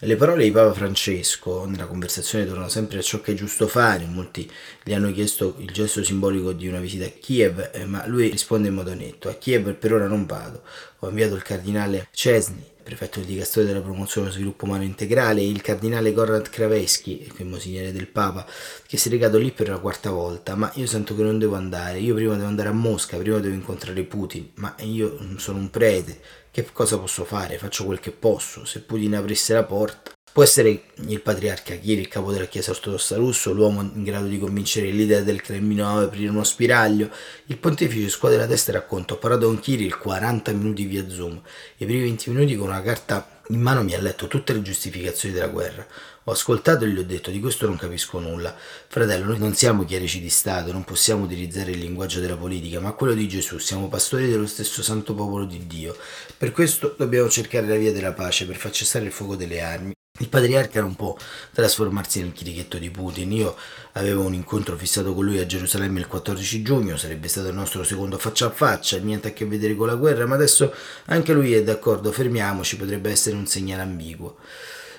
Le 0.00 0.16
parole 0.16 0.44
di 0.44 0.50
Papa 0.50 0.74
Francesco 0.74 1.64
nella 1.64 1.86
conversazione 1.86 2.44
tornano 2.44 2.68
sempre 2.68 2.98
a 2.98 3.02
ciò 3.02 3.22
che 3.22 3.32
è 3.32 3.34
giusto 3.34 3.66
fare. 3.66 4.04
Molti 4.04 4.50
gli 4.82 4.92
hanno 4.92 5.10
chiesto 5.12 5.54
il 5.60 5.70
gesto 5.70 6.04
simbolico 6.04 6.52
di 6.52 6.68
una 6.68 6.80
visita 6.80 7.06
a 7.06 7.08
Kiev, 7.08 7.70
eh, 7.72 7.86
ma 7.86 8.06
lui 8.06 8.28
risponde 8.28 8.68
in 8.68 8.74
modo 8.74 8.92
netto: 8.92 9.30
A 9.30 9.34
Kiev 9.34 9.72
per 9.72 9.94
ora 9.94 10.06
non 10.06 10.26
vado. 10.26 10.62
Ho 10.98 11.08
inviato 11.08 11.36
il 11.36 11.42
cardinale 11.42 12.08
Cesny, 12.12 12.62
prefetto 12.84 13.18
del 13.18 13.28
Dicastore 13.28 13.66
della 13.66 13.80
Promozione 13.80 14.26
dello 14.26 14.38
Sviluppo 14.38 14.66
Umano 14.66 14.84
Integrale, 14.84 15.42
il 15.42 15.62
cardinale 15.62 16.12
Konrad 16.12 16.48
Kraveschi, 16.48 17.32
il 17.36 17.46
monsignore 17.46 17.90
del 17.90 18.06
Papa, 18.06 18.46
che 18.86 18.96
si 18.96 19.08
è 19.08 19.10
recato 19.10 19.38
lì 19.38 19.50
per 19.50 19.68
la 19.68 19.78
quarta 19.78 20.10
volta. 20.10 20.54
Ma 20.54 20.70
io 20.74 20.86
sento 20.86 21.16
che 21.16 21.22
non 21.22 21.38
devo 21.38 21.56
andare. 21.56 21.98
Io 21.98 22.14
prima 22.14 22.34
devo 22.34 22.46
andare 22.46 22.68
a 22.68 22.72
Mosca, 22.72 23.16
prima 23.16 23.38
devo 23.38 23.54
incontrare 23.54 24.04
Putin. 24.04 24.50
Ma 24.54 24.74
io 24.80 25.18
sono 25.38 25.58
un 25.58 25.70
prete 25.70 26.20
che 26.54 26.64
cosa 26.72 26.98
posso 27.00 27.24
fare? 27.24 27.58
Faccio 27.58 27.84
quel 27.84 27.98
che 27.98 28.12
posso. 28.12 28.64
Se 28.64 28.80
Putin 28.82 29.16
aprisse 29.16 29.54
la 29.54 29.64
porta, 29.64 30.12
può 30.34 30.42
essere 30.42 30.82
il 30.96 31.20
patriarca 31.20 31.76
Kiri, 31.76 32.00
il 32.00 32.08
capo 32.08 32.32
della 32.32 32.46
Chiesa 32.46 32.72
ortodossa 32.72 33.14
russo, 33.14 33.52
l'uomo 33.52 33.82
in 33.82 34.02
grado 34.02 34.26
di 34.26 34.40
convincere 34.40 34.90
leader 34.90 35.22
del 35.22 35.40
Cremlino 35.40 35.86
a 35.86 36.02
aprire 36.02 36.28
uno 36.28 36.42
spiraglio. 36.42 37.08
Il 37.46 37.56
pontefice 37.56 38.08
scuote 38.08 38.36
la 38.36 38.48
testa 38.48 38.72
e 38.72 38.74
racconta: 38.74 39.14
Ho 39.14 39.18
parlato 39.18 39.46
con 39.46 39.60
Kirill 39.60 39.96
40 39.96 40.50
minuti 40.50 40.86
via 40.86 41.08
Zoom. 41.08 41.40
I 41.76 41.84
primi 41.84 42.02
20 42.02 42.30
minuti 42.30 42.56
con 42.56 42.66
una 42.66 42.82
carta 42.82 43.42
in 43.50 43.60
mano 43.60 43.84
mi 43.84 43.94
ha 43.94 44.00
letto 44.00 44.26
tutte 44.26 44.52
le 44.52 44.62
giustificazioni 44.62 45.32
della 45.32 45.46
guerra. 45.46 45.86
Ho 46.24 46.32
ascoltato 46.32 46.84
e 46.84 46.88
gli 46.88 46.98
ho 46.98 47.04
detto 47.04 47.30
di 47.30 47.38
questo 47.38 47.66
non 47.66 47.76
capisco 47.76 48.18
nulla. 48.18 48.56
Fratello, 48.88 49.26
noi 49.26 49.38
non 49.38 49.54
siamo 49.54 49.84
chierici 49.84 50.20
di 50.20 50.30
Stato, 50.30 50.72
non 50.72 50.82
possiamo 50.82 51.22
utilizzare 51.22 51.70
il 51.70 51.78
linguaggio 51.78 52.18
della 52.18 52.36
politica, 52.36 52.80
ma 52.80 52.90
quello 52.90 53.14
di 53.14 53.28
Gesù, 53.28 53.58
siamo 53.58 53.88
pastori 53.88 54.28
dello 54.28 54.48
stesso 54.48 54.82
santo 54.82 55.14
popolo 55.14 55.44
di 55.44 55.64
Dio. 55.68 55.96
Per 56.36 56.50
questo 56.50 56.92
dobbiamo 56.98 57.28
cercare 57.28 57.68
la 57.68 57.76
via 57.76 57.92
della 57.92 58.14
pace, 58.14 58.46
per 58.46 58.56
far 58.56 58.72
cessare 58.72 59.04
il 59.04 59.12
fuoco 59.12 59.36
delle 59.36 59.60
armi. 59.60 59.92
Il 60.20 60.28
patriarca 60.28 60.80
non 60.80 60.94
può 60.94 61.16
trasformarsi 61.52 62.20
nel 62.20 62.32
chirichetto 62.32 62.78
di 62.78 62.88
Putin. 62.88 63.32
Io 63.32 63.56
avevo 63.94 64.22
un 64.22 64.32
incontro 64.32 64.76
fissato 64.76 65.12
con 65.12 65.24
lui 65.24 65.40
a 65.40 65.46
Gerusalemme 65.46 65.98
il 65.98 66.06
14 66.06 66.62
giugno, 66.62 66.96
sarebbe 66.96 67.26
stato 67.26 67.48
il 67.48 67.54
nostro 67.56 67.82
secondo 67.82 68.16
faccia 68.16 68.46
a 68.46 68.50
faccia, 68.50 68.96
niente 68.98 69.26
a 69.26 69.32
che 69.32 69.44
vedere 69.44 69.74
con 69.74 69.88
la 69.88 69.96
guerra, 69.96 70.24
ma 70.24 70.36
adesso 70.36 70.72
anche 71.06 71.32
lui 71.32 71.52
è 71.52 71.64
d'accordo, 71.64 72.12
fermiamoci, 72.12 72.76
potrebbe 72.76 73.10
essere 73.10 73.34
un 73.34 73.48
segnale 73.48 73.82
ambiguo. 73.82 74.36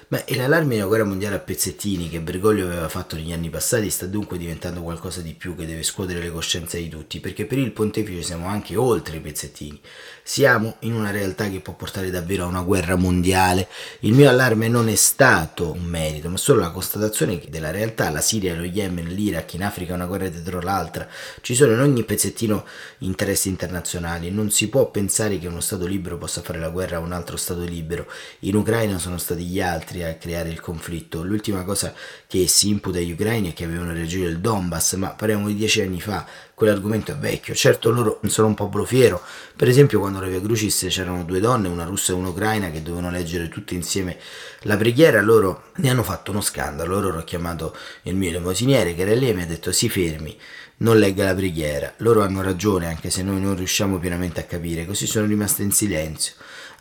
Beh, 0.07 0.25
e 0.25 0.35
l'allarme 0.35 0.75
della 0.75 0.85
guerra 0.85 1.03
mondiale 1.03 1.37
a 1.37 1.39
pezzettini 1.39 2.09
che 2.09 2.21
Bergoglio 2.21 2.67
aveva 2.67 2.89
fatto 2.89 3.15
negli 3.15 3.33
anni 3.33 3.49
passati 3.49 3.89
sta 3.89 4.05
dunque 4.05 4.37
diventando 4.37 4.83
qualcosa 4.83 5.21
di 5.21 5.33
più 5.33 5.55
che 5.55 5.65
deve 5.65 5.81
scuotere 5.81 6.19
le 6.19 6.29
coscienze 6.29 6.77
di 6.77 6.89
tutti, 6.89 7.19
perché 7.19 7.45
per 7.47 7.57
il 7.57 7.71
pontefice 7.71 8.21
siamo 8.21 8.45
anche 8.45 8.75
oltre 8.75 9.17
i 9.17 9.19
pezzettini. 9.19 9.81
Siamo 10.21 10.77
in 10.81 10.93
una 10.93 11.09
realtà 11.09 11.49
che 11.49 11.59
può 11.59 11.73
portare 11.73 12.11
davvero 12.11 12.43
a 12.43 12.47
una 12.47 12.61
guerra 12.61 12.95
mondiale. 12.95 13.67
Il 14.01 14.13
mio 14.13 14.29
allarme 14.29 14.67
non 14.67 14.89
è 14.89 14.95
stato 14.95 15.71
un 15.71 15.83
merito, 15.83 16.29
ma 16.29 16.37
solo 16.37 16.61
la 16.61 16.71
constatazione 16.71 17.41
della 17.49 17.71
realtà. 17.71 18.09
La 18.11 18.21
Siria, 18.21 18.55
lo 18.55 18.63
Yemen, 18.63 19.07
l'Iraq, 19.07 19.53
in 19.53 19.63
Africa 19.63 19.95
una 19.95 20.05
guerra 20.05 20.27
dietro 20.29 20.61
l'altra. 20.61 21.07
Ci 21.41 21.55
sono 21.55 21.73
in 21.73 21.79
ogni 21.79 22.03
pezzettino 22.03 22.65
interessi 22.99 23.49
internazionali. 23.49 24.29
Non 24.29 24.51
si 24.51 24.67
può 24.69 24.89
pensare 24.89 25.39
che 25.39 25.47
uno 25.47 25.61
Stato 25.61 25.85
libero 25.85 26.17
possa 26.17 26.41
fare 26.41 26.59
la 26.59 26.69
guerra 26.69 26.97
a 26.97 27.01
un 27.01 27.11
altro 27.11 27.37
Stato 27.37 27.61
libero. 27.61 28.07
In 28.39 28.55
Ucraina 28.55 28.97
sono 28.99 29.17
stati 29.17 29.43
gli 29.43 29.61
altri 29.61 29.94
altri 29.95 30.03
a 30.03 30.15
creare 30.15 30.49
il 30.49 30.59
conflitto. 30.59 31.23
L'ultima 31.23 31.63
cosa 31.63 31.93
che 32.27 32.47
si 32.47 32.69
imputa 32.69 32.97
agli 32.97 33.11
ucraini 33.11 33.51
è 33.51 33.53
che 33.53 33.63
avevano 33.63 33.93
reagito 33.93 34.27
il 34.27 34.39
Donbass, 34.39 34.95
ma 34.95 35.09
parliamo 35.09 35.47
di 35.47 35.55
dieci 35.55 35.81
anni 35.81 36.01
fa, 36.01 36.25
quell'argomento 36.53 37.11
è 37.11 37.15
vecchio. 37.15 37.53
Certo 37.53 37.91
loro 37.91 38.19
sono 38.27 38.47
un 38.47 38.53
popolo 38.55 38.85
fiero, 38.85 39.21
per 39.55 39.67
esempio 39.67 39.99
quando 39.99 40.19
alla 40.19 40.27
Via 40.27 40.41
Crucis 40.41 40.87
c'erano 40.89 41.23
due 41.23 41.39
donne, 41.39 41.67
una 41.67 41.85
russa 41.85 42.11
e 42.11 42.15
un'ucraina, 42.15 42.71
che 42.71 42.81
dovevano 42.81 43.11
leggere 43.11 43.47
tutte 43.47 43.73
insieme 43.73 44.17
la 44.61 44.77
preghiera, 44.77 45.21
loro 45.21 45.71
ne 45.75 45.89
hanno 45.89 46.03
fatto 46.03 46.31
uno 46.31 46.41
scandalo, 46.41 46.93
loro 46.93 47.11
hanno 47.11 47.23
chiamato 47.23 47.75
il 48.03 48.15
mio 48.15 48.29
elemosiniere 48.29 48.95
che 48.95 49.01
era 49.01 49.13
lì 49.13 49.29
e 49.29 49.33
mi 49.33 49.43
ha 49.43 49.47
detto 49.47 49.71
si 49.71 49.89
fermi, 49.89 50.37
non 50.77 50.97
legga 50.97 51.23
la 51.25 51.35
preghiera. 51.35 51.93
Loro 51.97 52.21
hanno 52.21 52.41
ragione 52.41 52.87
anche 52.87 53.09
se 53.09 53.23
noi 53.23 53.39
non 53.39 53.55
riusciamo 53.55 53.97
pienamente 53.99 54.41
a 54.41 54.43
capire, 54.43 54.85
così 54.85 55.07
sono 55.07 55.25
rimaste 55.25 55.63
in 55.63 55.71
silenzio 55.71 56.33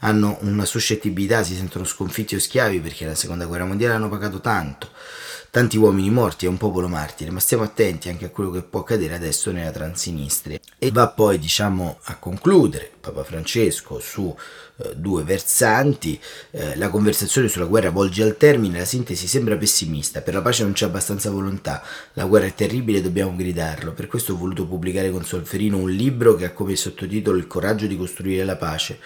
hanno 0.04 0.36
una 0.40 0.66
suscettibilità, 0.66 1.42
si 1.42 1.54
sentono 1.54 1.84
sconfitti 1.84 2.34
o 2.34 2.38
schiavi 2.38 2.80
perché 2.80 3.04
nella 3.04 3.16
seconda 3.16 3.46
guerra 3.46 3.64
mondiale 3.64 3.94
hanno 3.94 4.10
pagato 4.10 4.40
tanto, 4.40 4.90
tanti 5.50 5.78
uomini 5.78 6.10
morti, 6.10 6.44
è 6.44 6.48
un 6.48 6.58
popolo 6.58 6.88
martire, 6.88 7.30
ma 7.30 7.40
stiamo 7.40 7.62
attenti 7.62 8.10
anche 8.10 8.26
a 8.26 8.30
quello 8.30 8.50
che 8.50 8.62
può 8.62 8.80
accadere 8.80 9.14
adesso 9.14 9.50
nella 9.50 9.70
Transinistria. 9.70 10.58
E 10.78 10.90
va 10.90 11.08
poi, 11.08 11.38
diciamo, 11.38 12.00
a 12.02 12.16
concludere 12.16 12.90
Papa 13.00 13.24
Francesco 13.24 13.98
su 13.98 14.34
eh, 14.76 14.94
due 14.94 15.22
versanti, 15.22 16.20
eh, 16.50 16.76
la 16.76 16.90
conversazione 16.90 17.48
sulla 17.48 17.64
guerra 17.64 17.90
volge 17.90 18.24
al 18.24 18.36
termine, 18.36 18.80
la 18.80 18.84
sintesi 18.84 19.26
sembra 19.26 19.56
pessimista, 19.56 20.20
per 20.20 20.34
la 20.34 20.42
pace 20.42 20.64
non 20.64 20.72
c'è 20.72 20.84
abbastanza 20.84 21.30
volontà, 21.30 21.82
la 22.14 22.26
guerra 22.26 22.46
è 22.46 22.54
terribile 22.54 22.98
e 22.98 23.02
dobbiamo 23.02 23.34
gridarlo, 23.34 23.92
per 23.92 24.06
questo 24.06 24.34
ho 24.34 24.36
voluto 24.36 24.66
pubblicare 24.66 25.10
con 25.10 25.24
Solferino 25.24 25.78
un 25.78 25.90
libro 25.90 26.34
che 26.34 26.44
ha 26.44 26.52
come 26.52 26.76
sottotitolo 26.76 27.38
Il 27.38 27.46
coraggio 27.46 27.86
di 27.86 27.96
costruire 27.96 28.44
la 28.44 28.56
pace. 28.56 28.98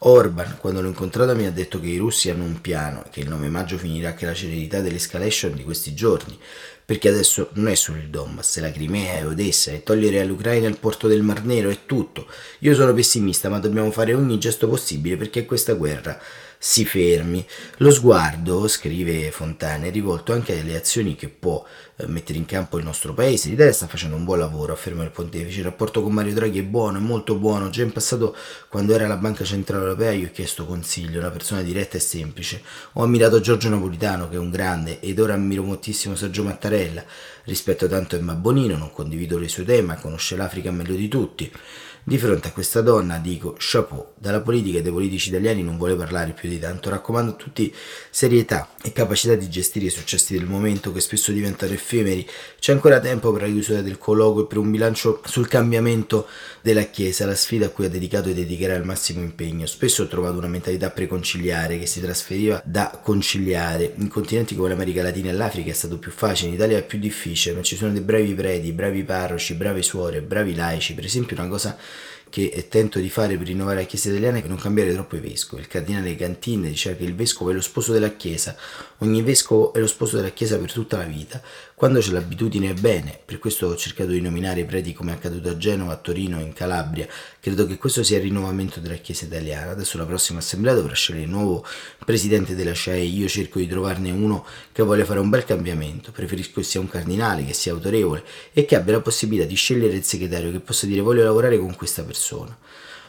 Orban, 0.00 0.58
quando 0.60 0.82
l'ho 0.82 0.88
incontrato, 0.88 1.34
mi 1.34 1.46
ha 1.46 1.50
detto 1.50 1.80
che 1.80 1.86
i 1.86 1.96
russi 1.96 2.28
hanno 2.28 2.44
un 2.44 2.60
piano 2.60 3.04
e 3.04 3.10
che 3.10 3.20
il 3.20 3.28
9 3.28 3.48
maggio 3.48 3.78
finirà 3.78 4.14
che 4.14 4.26
la 4.26 4.34
celerità 4.34 4.80
dell'escalation 4.80 5.54
di 5.54 5.64
questi 5.64 5.94
giorni, 5.94 6.38
perché 6.84 7.08
adesso 7.08 7.48
non 7.54 7.68
è 7.68 7.74
solo 7.74 7.98
il 7.98 8.10
Donbass, 8.10 8.58
è 8.58 8.60
la 8.60 8.70
Crimea, 8.70 9.14
è 9.14 9.26
Odessa, 9.26 9.72
è 9.72 9.82
togliere 9.82 10.20
all'Ucraina 10.20 10.68
il 10.68 10.78
porto 10.78 11.08
del 11.08 11.22
Mar 11.22 11.44
Nero, 11.44 11.70
è 11.70 11.80
tutto. 11.86 12.28
Io 12.60 12.74
sono 12.74 12.92
pessimista, 12.92 13.48
ma 13.48 13.58
dobbiamo 13.58 13.90
fare 13.90 14.14
ogni 14.14 14.38
gesto 14.38 14.68
possibile 14.68 15.16
perché 15.16 15.44
questa 15.44 15.72
guerra 15.72 16.20
si 16.58 16.84
fermi. 16.84 17.46
Lo 17.78 17.90
sguardo, 17.90 18.66
scrive 18.68 19.30
Fontana, 19.30 19.86
è 19.86 19.90
rivolto 19.90 20.32
anche 20.32 20.58
alle 20.58 20.76
azioni 20.76 21.14
che 21.14 21.28
può 21.28 21.64
eh, 21.96 22.06
mettere 22.06 22.38
in 22.38 22.44
campo 22.44 22.78
il 22.78 22.84
nostro 22.84 23.14
paese. 23.14 23.48
L'Italia 23.48 23.72
sta 23.72 23.86
facendo 23.86 24.16
un 24.16 24.24
buon 24.24 24.38
lavoro, 24.38 24.72
afferma 24.72 25.02
il 25.04 25.10
pontefice. 25.10 25.58
Il 25.58 25.64
rapporto 25.64 26.02
con 26.02 26.12
Mario 26.12 26.34
Draghi 26.34 26.58
è 26.58 26.62
buono, 26.62 26.98
è 26.98 27.00
molto 27.00 27.36
buono. 27.36 27.70
Già 27.70 27.82
in 27.82 27.92
passato, 27.92 28.36
quando 28.68 28.94
era 28.94 29.04
alla 29.04 29.16
Banca 29.16 29.44
Centrale 29.44 29.84
Europea, 29.84 30.12
io 30.12 30.26
ho 30.26 30.30
chiesto 30.30 30.66
consiglio, 30.66 31.20
una 31.20 31.30
persona 31.30 31.62
diretta 31.62 31.96
e 31.96 32.00
semplice. 32.00 32.62
Ho 32.94 33.02
ammirato 33.02 33.40
Giorgio 33.40 33.68
Napolitano, 33.68 34.28
che 34.28 34.36
è 34.36 34.38
un 34.38 34.50
grande, 34.50 35.00
ed 35.00 35.18
ora 35.18 35.34
ammiro 35.34 35.62
moltissimo 35.62 36.14
Sergio 36.14 36.42
Mattarella. 36.42 37.04
Rispetto 37.44 37.86
tanto 37.86 38.16
Emma 38.16 38.34
Bonino, 38.34 38.76
non 38.76 38.90
condivido 38.92 39.38
le 39.38 39.48
sue 39.48 39.62
idee, 39.62 39.82
ma 39.82 39.96
conosce 39.96 40.36
l'Africa 40.36 40.70
meglio 40.70 40.94
di 40.94 41.08
tutti. 41.08 41.52
Di 42.08 42.18
fronte 42.18 42.46
a 42.46 42.52
questa 42.52 42.82
donna 42.82 43.18
dico 43.18 43.56
chapeau, 43.58 44.12
dalla 44.16 44.40
politica 44.40 44.78
e 44.78 44.82
dai 44.82 44.92
politici 44.92 45.28
italiani 45.30 45.64
non 45.64 45.76
vuole 45.76 45.96
parlare 45.96 46.34
più 46.34 46.48
di 46.48 46.60
tanto, 46.60 46.88
raccomando 46.88 47.32
a 47.32 47.34
tutti 47.34 47.74
serietà 48.10 48.68
e 48.80 48.92
capacità 48.92 49.34
di 49.34 49.48
gestire 49.48 49.86
i 49.86 49.90
successi 49.90 50.38
del 50.38 50.46
momento 50.46 50.92
che 50.92 51.00
spesso 51.00 51.32
diventano 51.32 51.72
effemeri. 51.72 52.24
C'è 52.60 52.70
ancora 52.70 53.00
tempo 53.00 53.32
per 53.32 53.42
la 53.42 53.48
chiusura 53.48 53.82
del 53.82 53.98
colloquio 53.98 54.44
e 54.44 54.46
per 54.46 54.58
un 54.58 54.70
bilancio 54.70 55.20
sul 55.24 55.48
cambiamento 55.48 56.28
della 56.60 56.84
Chiesa, 56.84 57.26
la 57.26 57.34
sfida 57.34 57.66
a 57.66 57.70
cui 57.70 57.86
ha 57.86 57.88
dedicato 57.88 58.28
e 58.28 58.34
dedicherà 58.34 58.76
il 58.76 58.84
massimo 58.84 59.22
impegno. 59.22 59.66
Spesso 59.66 60.04
ho 60.04 60.06
trovato 60.06 60.38
una 60.38 60.46
mentalità 60.46 60.90
preconciliare 60.90 61.76
che 61.76 61.86
si 61.86 62.00
trasferiva 62.00 62.62
da 62.64 63.00
conciliare. 63.02 63.94
In 63.96 64.06
continenti 64.06 64.54
come 64.54 64.68
l'America 64.68 65.02
Latina 65.02 65.30
e 65.30 65.32
l'Africa 65.32 65.70
è 65.70 65.74
stato 65.74 65.98
più 65.98 66.12
facile, 66.12 66.50
in 66.50 66.54
Italia 66.54 66.78
è 66.78 66.86
più 66.86 67.00
difficile, 67.00 67.56
ma 67.56 67.62
ci 67.62 67.74
sono 67.74 67.90
dei 67.90 68.00
bravi 68.00 68.32
preti, 68.34 68.70
bravi 68.70 69.02
parroci, 69.02 69.54
bravi 69.54 69.82
suore, 69.82 70.22
bravi 70.22 70.54
laici. 70.54 70.94
Per 70.94 71.04
esempio 71.04 71.36
una 71.36 71.48
cosa 71.48 71.76
che 72.36 72.66
tento 72.68 72.98
di 72.98 73.08
fare 73.08 73.38
per 73.38 73.46
rinnovare 73.46 73.80
la 73.80 73.86
Chiesa 73.86 74.10
italiana 74.10 74.36
è 74.36 74.46
non 74.46 74.58
cambiare 74.58 74.92
troppo 74.92 75.16
i 75.16 75.20
vescovi. 75.20 75.62
Il 75.62 75.68
cardinale 75.68 76.14
Cantin 76.16 76.60
diceva 76.64 76.94
che 76.94 77.04
il 77.04 77.14
vescovo 77.14 77.48
è 77.48 77.54
lo 77.54 77.62
sposo 77.62 77.92
della 77.92 78.10
Chiesa, 78.10 78.54
ogni 78.98 79.22
vescovo 79.22 79.72
è 79.72 79.78
lo 79.78 79.86
sposo 79.86 80.16
della 80.16 80.28
Chiesa 80.28 80.58
per 80.58 80.70
tutta 80.70 80.98
la 80.98 81.04
vita. 81.04 81.40
Quando 81.78 82.00
c'è 82.00 82.10
l'abitudine 82.12 82.70
è 82.70 82.72
bene, 82.72 83.20
per 83.22 83.38
questo 83.38 83.66
ho 83.66 83.76
cercato 83.76 84.08
di 84.08 84.22
nominare 84.22 84.60
i 84.60 84.64
preti 84.64 84.94
come 84.94 85.12
è 85.12 85.14
accaduto 85.16 85.50
a 85.50 85.58
Genova, 85.58 85.92
a 85.92 85.96
Torino, 85.96 86.40
in 86.40 86.54
Calabria. 86.54 87.06
Credo 87.38 87.66
che 87.66 87.76
questo 87.76 88.02
sia 88.02 88.16
il 88.16 88.22
rinnovamento 88.22 88.80
della 88.80 88.94
Chiesa 88.94 89.26
italiana. 89.26 89.72
Adesso 89.72 89.98
la 89.98 90.06
prossima 90.06 90.38
assemblea 90.38 90.72
dovrà 90.72 90.94
scegliere 90.94 91.26
il 91.26 91.30
nuovo 91.30 91.66
presidente 92.02 92.54
della 92.54 92.72
CEI. 92.72 93.18
Io 93.18 93.28
cerco 93.28 93.58
di 93.58 93.66
trovarne 93.66 94.10
uno 94.10 94.46
che 94.72 94.82
voglia 94.84 95.04
fare 95.04 95.20
un 95.20 95.28
bel 95.28 95.44
cambiamento. 95.44 96.12
Preferisco 96.12 96.60
che 96.60 96.62
sia 96.62 96.80
un 96.80 96.88
cardinale, 96.88 97.44
che 97.44 97.52
sia 97.52 97.72
autorevole 97.72 98.24
e 98.54 98.64
che 98.64 98.74
abbia 98.74 98.94
la 98.94 99.02
possibilità 99.02 99.46
di 99.46 99.54
scegliere 99.54 99.96
il 99.96 100.02
segretario 100.02 100.50
che 100.50 100.60
possa 100.60 100.86
dire 100.86 101.02
voglio 101.02 101.24
lavorare 101.24 101.58
con 101.58 101.76
questa 101.76 102.02
persona. 102.04 102.56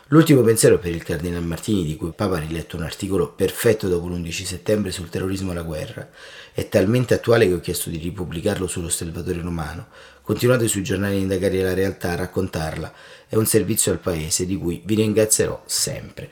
L'ultimo 0.10 0.42
pensiero 0.42 0.80
per 0.80 0.94
il 0.94 1.04
Cardinal 1.04 1.44
Martini, 1.44 1.84
di 1.84 1.98
cui 1.98 2.14
Papa 2.16 2.38
ha 2.38 2.40
riletto 2.40 2.78
un 2.78 2.84
articolo 2.84 3.30
perfetto 3.34 3.90
dopo 3.90 4.08
l'11 4.08 4.46
settembre 4.46 4.92
sul 4.92 5.10
terrorismo 5.10 5.52
e 5.52 5.56
la 5.56 5.64
guerra, 5.64 6.08
è 6.54 6.70
talmente 6.70 7.14
attuale 7.14 7.46
che 7.46 7.54
ho 7.54 7.60
chiesto 7.60 7.90
di 7.90 7.98
ripubblicarlo 7.98 8.68
sull'Osservatorio 8.68 9.42
Romano. 9.42 9.88
Continuate 10.22 10.70
sui 10.70 10.82
giornali 10.82 11.18
a 11.18 11.20
indagare 11.20 11.62
la 11.62 11.74
realtà, 11.74 12.12
a 12.12 12.16
raccontarla. 12.16 12.94
È 13.28 13.36
un 13.36 13.46
servizio 13.46 13.92
al 13.92 14.00
paese 14.00 14.46
di 14.46 14.56
cui 14.56 14.82
vi 14.86 14.96
ringrazierò 14.96 15.62
sempre. 15.66 16.30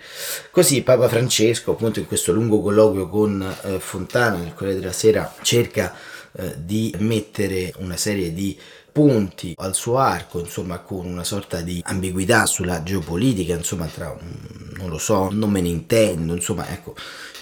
Così 0.52 0.82
Papa 0.82 1.10
Francesco, 1.10 1.72
appunto 1.72 2.00
in 2.00 2.08
questo 2.08 2.32
lungo 2.32 2.62
colloquio 2.62 3.10
con 3.10 3.42
eh, 3.64 3.80
Fontana 3.82 4.38
nel 4.38 4.54
Corriere 4.54 4.80
della 4.80 4.94
Sera, 4.94 5.36
cerca 5.42 5.94
eh, 6.32 6.54
di 6.58 6.96
mettere 7.00 7.74
una 7.80 7.98
serie 7.98 8.34
di 8.34 8.58
punti 8.96 9.54
al 9.58 9.76
suo 9.76 9.98
arco, 9.98 10.40
insomma, 10.40 10.80
con 10.80 11.06
una 11.06 11.26
sorta 11.26 11.60
di 11.60 11.82
ambiguità 11.86 12.46
sulla 12.46 12.82
geopolitica, 12.82 13.54
insomma, 13.54 13.88
tra 13.88 14.18
non 14.78 14.88
lo 14.90 14.98
so, 14.98 15.28
non 15.34 15.50
me 15.50 15.60
ne 15.60 15.68
intendo, 15.68 16.34
insomma, 16.34 16.70
ecco, 16.70 16.96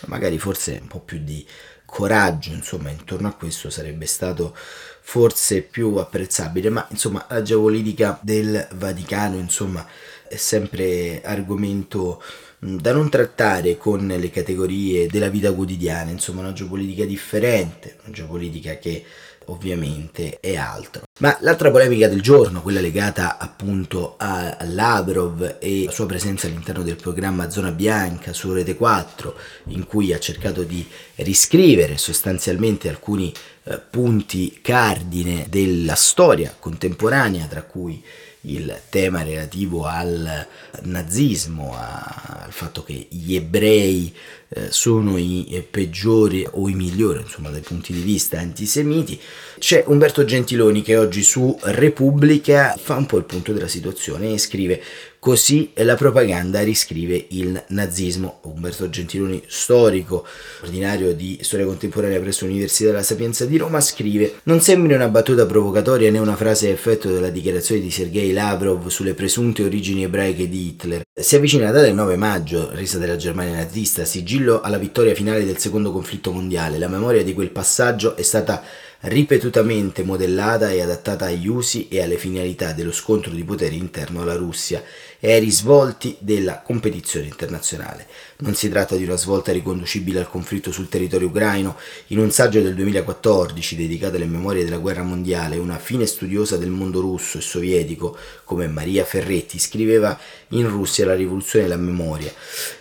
magari 0.07 0.39
forse 0.39 0.79
un 0.81 0.87
po' 0.87 1.01
più 1.01 1.19
di 1.19 1.45
coraggio, 1.85 2.49
insomma, 2.53 2.89
intorno 2.89 3.27
a 3.27 3.33
questo 3.33 3.69
sarebbe 3.69 4.07
stato 4.07 4.55
forse 4.55 5.61
più 5.61 5.97
apprezzabile, 5.97 6.69
ma 6.69 6.87
insomma, 6.89 7.23
la 7.29 7.43
geopolitica 7.43 8.17
del 8.23 8.67
Vaticano, 8.73 9.37
insomma, 9.37 9.85
è 10.27 10.37
sempre 10.37 11.21
argomento 11.21 12.19
da 12.57 12.93
non 12.93 13.11
trattare 13.11 13.77
con 13.77 14.07
le 14.07 14.29
categorie 14.31 15.05
della 15.05 15.29
vita 15.29 15.53
quotidiana, 15.53 16.09
insomma 16.09 16.41
una 16.41 16.53
geopolitica 16.53 17.05
differente, 17.05 17.97
una 18.05 18.13
geopolitica 18.13 18.77
che 18.77 19.03
ovviamente 19.47 20.39
è 20.39 20.55
altro. 20.55 21.03
Ma 21.19 21.37
l'altra 21.41 21.71
polemica 21.71 22.07
del 22.07 22.21
giorno, 22.21 22.61
quella 22.61 22.79
legata 22.79 23.37
appunto 23.37 24.15
a 24.17 24.57
Lavrov 24.61 25.57
e 25.59 25.85
la 25.85 25.91
sua 25.91 26.05
presenza 26.05 26.47
all'interno 26.47 26.83
del 26.83 26.95
programma 26.95 27.49
Zona 27.49 27.71
Bianca 27.71 28.33
su 28.33 28.51
Rete 28.51 28.75
4, 28.75 29.35
in 29.67 29.85
cui 29.85 30.13
ha 30.13 30.19
cercato 30.19 30.63
di 30.63 30.85
riscrivere 31.15 31.97
sostanzialmente 31.97 32.89
alcuni 32.89 33.33
eh, 33.63 33.79
punti 33.79 34.59
cardine 34.61 35.45
della 35.49 35.95
storia 35.95 36.55
contemporanea, 36.57 37.45
tra 37.45 37.63
cui 37.63 38.03
il 38.45 38.81
tema 38.89 39.23
relativo 39.23 39.85
al 39.85 40.45
nazismo, 40.83 41.73
a, 41.75 42.41
al 42.45 42.51
fatto 42.51 42.83
che 42.83 43.07
gli 43.09 43.35
ebrei 43.35 44.13
eh, 44.49 44.71
sono 44.71 45.17
i 45.17 45.47
eh, 45.49 45.61
peggiori 45.61 46.45
o 46.49 46.67
i 46.67 46.73
migliori, 46.73 47.21
insomma, 47.21 47.49
dai 47.49 47.61
punti 47.61 47.93
di 47.93 48.01
vista 48.01 48.39
antisemiti. 48.39 49.19
C'è 49.57 49.83
Umberto 49.87 50.25
Gentiloni 50.25 50.81
che 50.81 50.97
oggi 50.97 51.23
su 51.23 51.57
Repubblica 51.61 52.75
fa 52.81 52.95
un 52.95 53.05
po' 53.05 53.17
il 53.17 53.25
punto 53.25 53.53
della 53.53 53.67
situazione 53.67 54.33
e 54.33 54.37
scrive 54.37 54.81
Così 55.23 55.71
la 55.75 55.95
propaganda 55.95 56.63
riscrive 56.63 57.27
il 57.29 57.63
nazismo. 57.67 58.39
Umberto 58.41 58.89
Gentiloni, 58.89 59.41
storico, 59.47 60.25
ordinario 60.63 61.13
di 61.13 61.39
storia 61.43 61.65
contemporanea 61.65 62.19
presso 62.19 62.45
l'Università 62.45 62.89
della 62.89 63.03
Sapienza 63.03 63.45
di 63.45 63.55
Roma, 63.55 63.79
scrive: 63.79 64.41
Non 64.43 64.59
sembri 64.59 64.93
una 64.93 65.07
battuta 65.07 65.45
provocatoria 65.45 66.11
né 66.11 66.19
una 66.19 66.35
frase 66.35 66.67
a 66.67 66.71
effetto 66.71 67.09
della 67.09 67.29
dichiarazione 67.29 67.79
di 67.79 67.89
Sergei 67.89 68.33
Lavrov 68.33 68.87
sulle 68.87 69.13
presunte 69.13 69.63
origini 69.63 70.03
ebraiche 70.03 70.49
di 70.49 70.67
Hitler. 70.67 71.03
Si 71.17 71.37
avvicina 71.37 71.67
la 71.67 71.71
data 71.71 71.85
del 71.85 71.95
9 71.95 72.17
maggio, 72.17 72.71
resa 72.73 72.97
della 72.97 73.15
Germania 73.15 73.55
nazista, 73.55 74.03
sigillo 74.03 74.59
alla 74.59 74.77
vittoria 74.77 75.15
finale 75.15 75.45
del 75.45 75.57
secondo 75.57 75.93
conflitto 75.93 76.33
mondiale. 76.33 76.77
La 76.77 76.89
memoria 76.89 77.23
di 77.23 77.33
quel 77.33 77.51
passaggio 77.51 78.17
è 78.17 78.23
stata 78.23 78.61
ripetutamente 79.03 80.03
modellata 80.03 80.71
e 80.71 80.81
adattata 80.81 81.25
agli 81.25 81.47
usi 81.47 81.87
e 81.89 82.01
alle 82.01 82.17
finalità 82.17 82.71
dello 82.71 82.93
scontro 82.93 83.31
di 83.31 83.43
potere 83.43 83.75
interno 83.75 84.21
alla 84.21 84.35
Russia 84.35 84.81
e 85.25 85.31
ai 85.31 85.39
risvolti 85.39 86.17
della 86.19 86.61
competizione 86.61 87.27
internazionale. 87.27 88.07
Non 88.39 88.55
si 88.55 88.67
tratta 88.67 88.97
di 88.97 89.05
una 89.05 89.15
svolta 89.15 89.53
riconducibile 89.53 90.19
al 90.19 90.29
conflitto 90.29 90.69
sul 90.69 90.89
territorio 90.89 91.27
ucraino. 91.27 91.77
In 92.07 92.19
un 92.19 92.29
saggio 92.29 92.59
del 92.59 92.75
2014 92.75 93.77
dedicato 93.77 94.17
alle 94.17 94.25
memorie 94.25 94.65
della 94.65 94.79
guerra 94.79 95.03
mondiale, 95.03 95.55
una 95.55 95.77
fine 95.77 96.07
studiosa 96.07 96.57
del 96.57 96.71
mondo 96.71 96.99
russo 96.99 97.37
e 97.37 97.41
sovietico 97.41 98.17
come 98.43 98.67
Maria 98.67 99.05
Ferretti 99.05 99.59
scriveva 99.59 100.19
in 100.49 100.67
Russia 100.67 101.05
la 101.05 101.15
rivoluzione 101.15 101.69
della 101.69 101.79
memoria. 101.79 102.29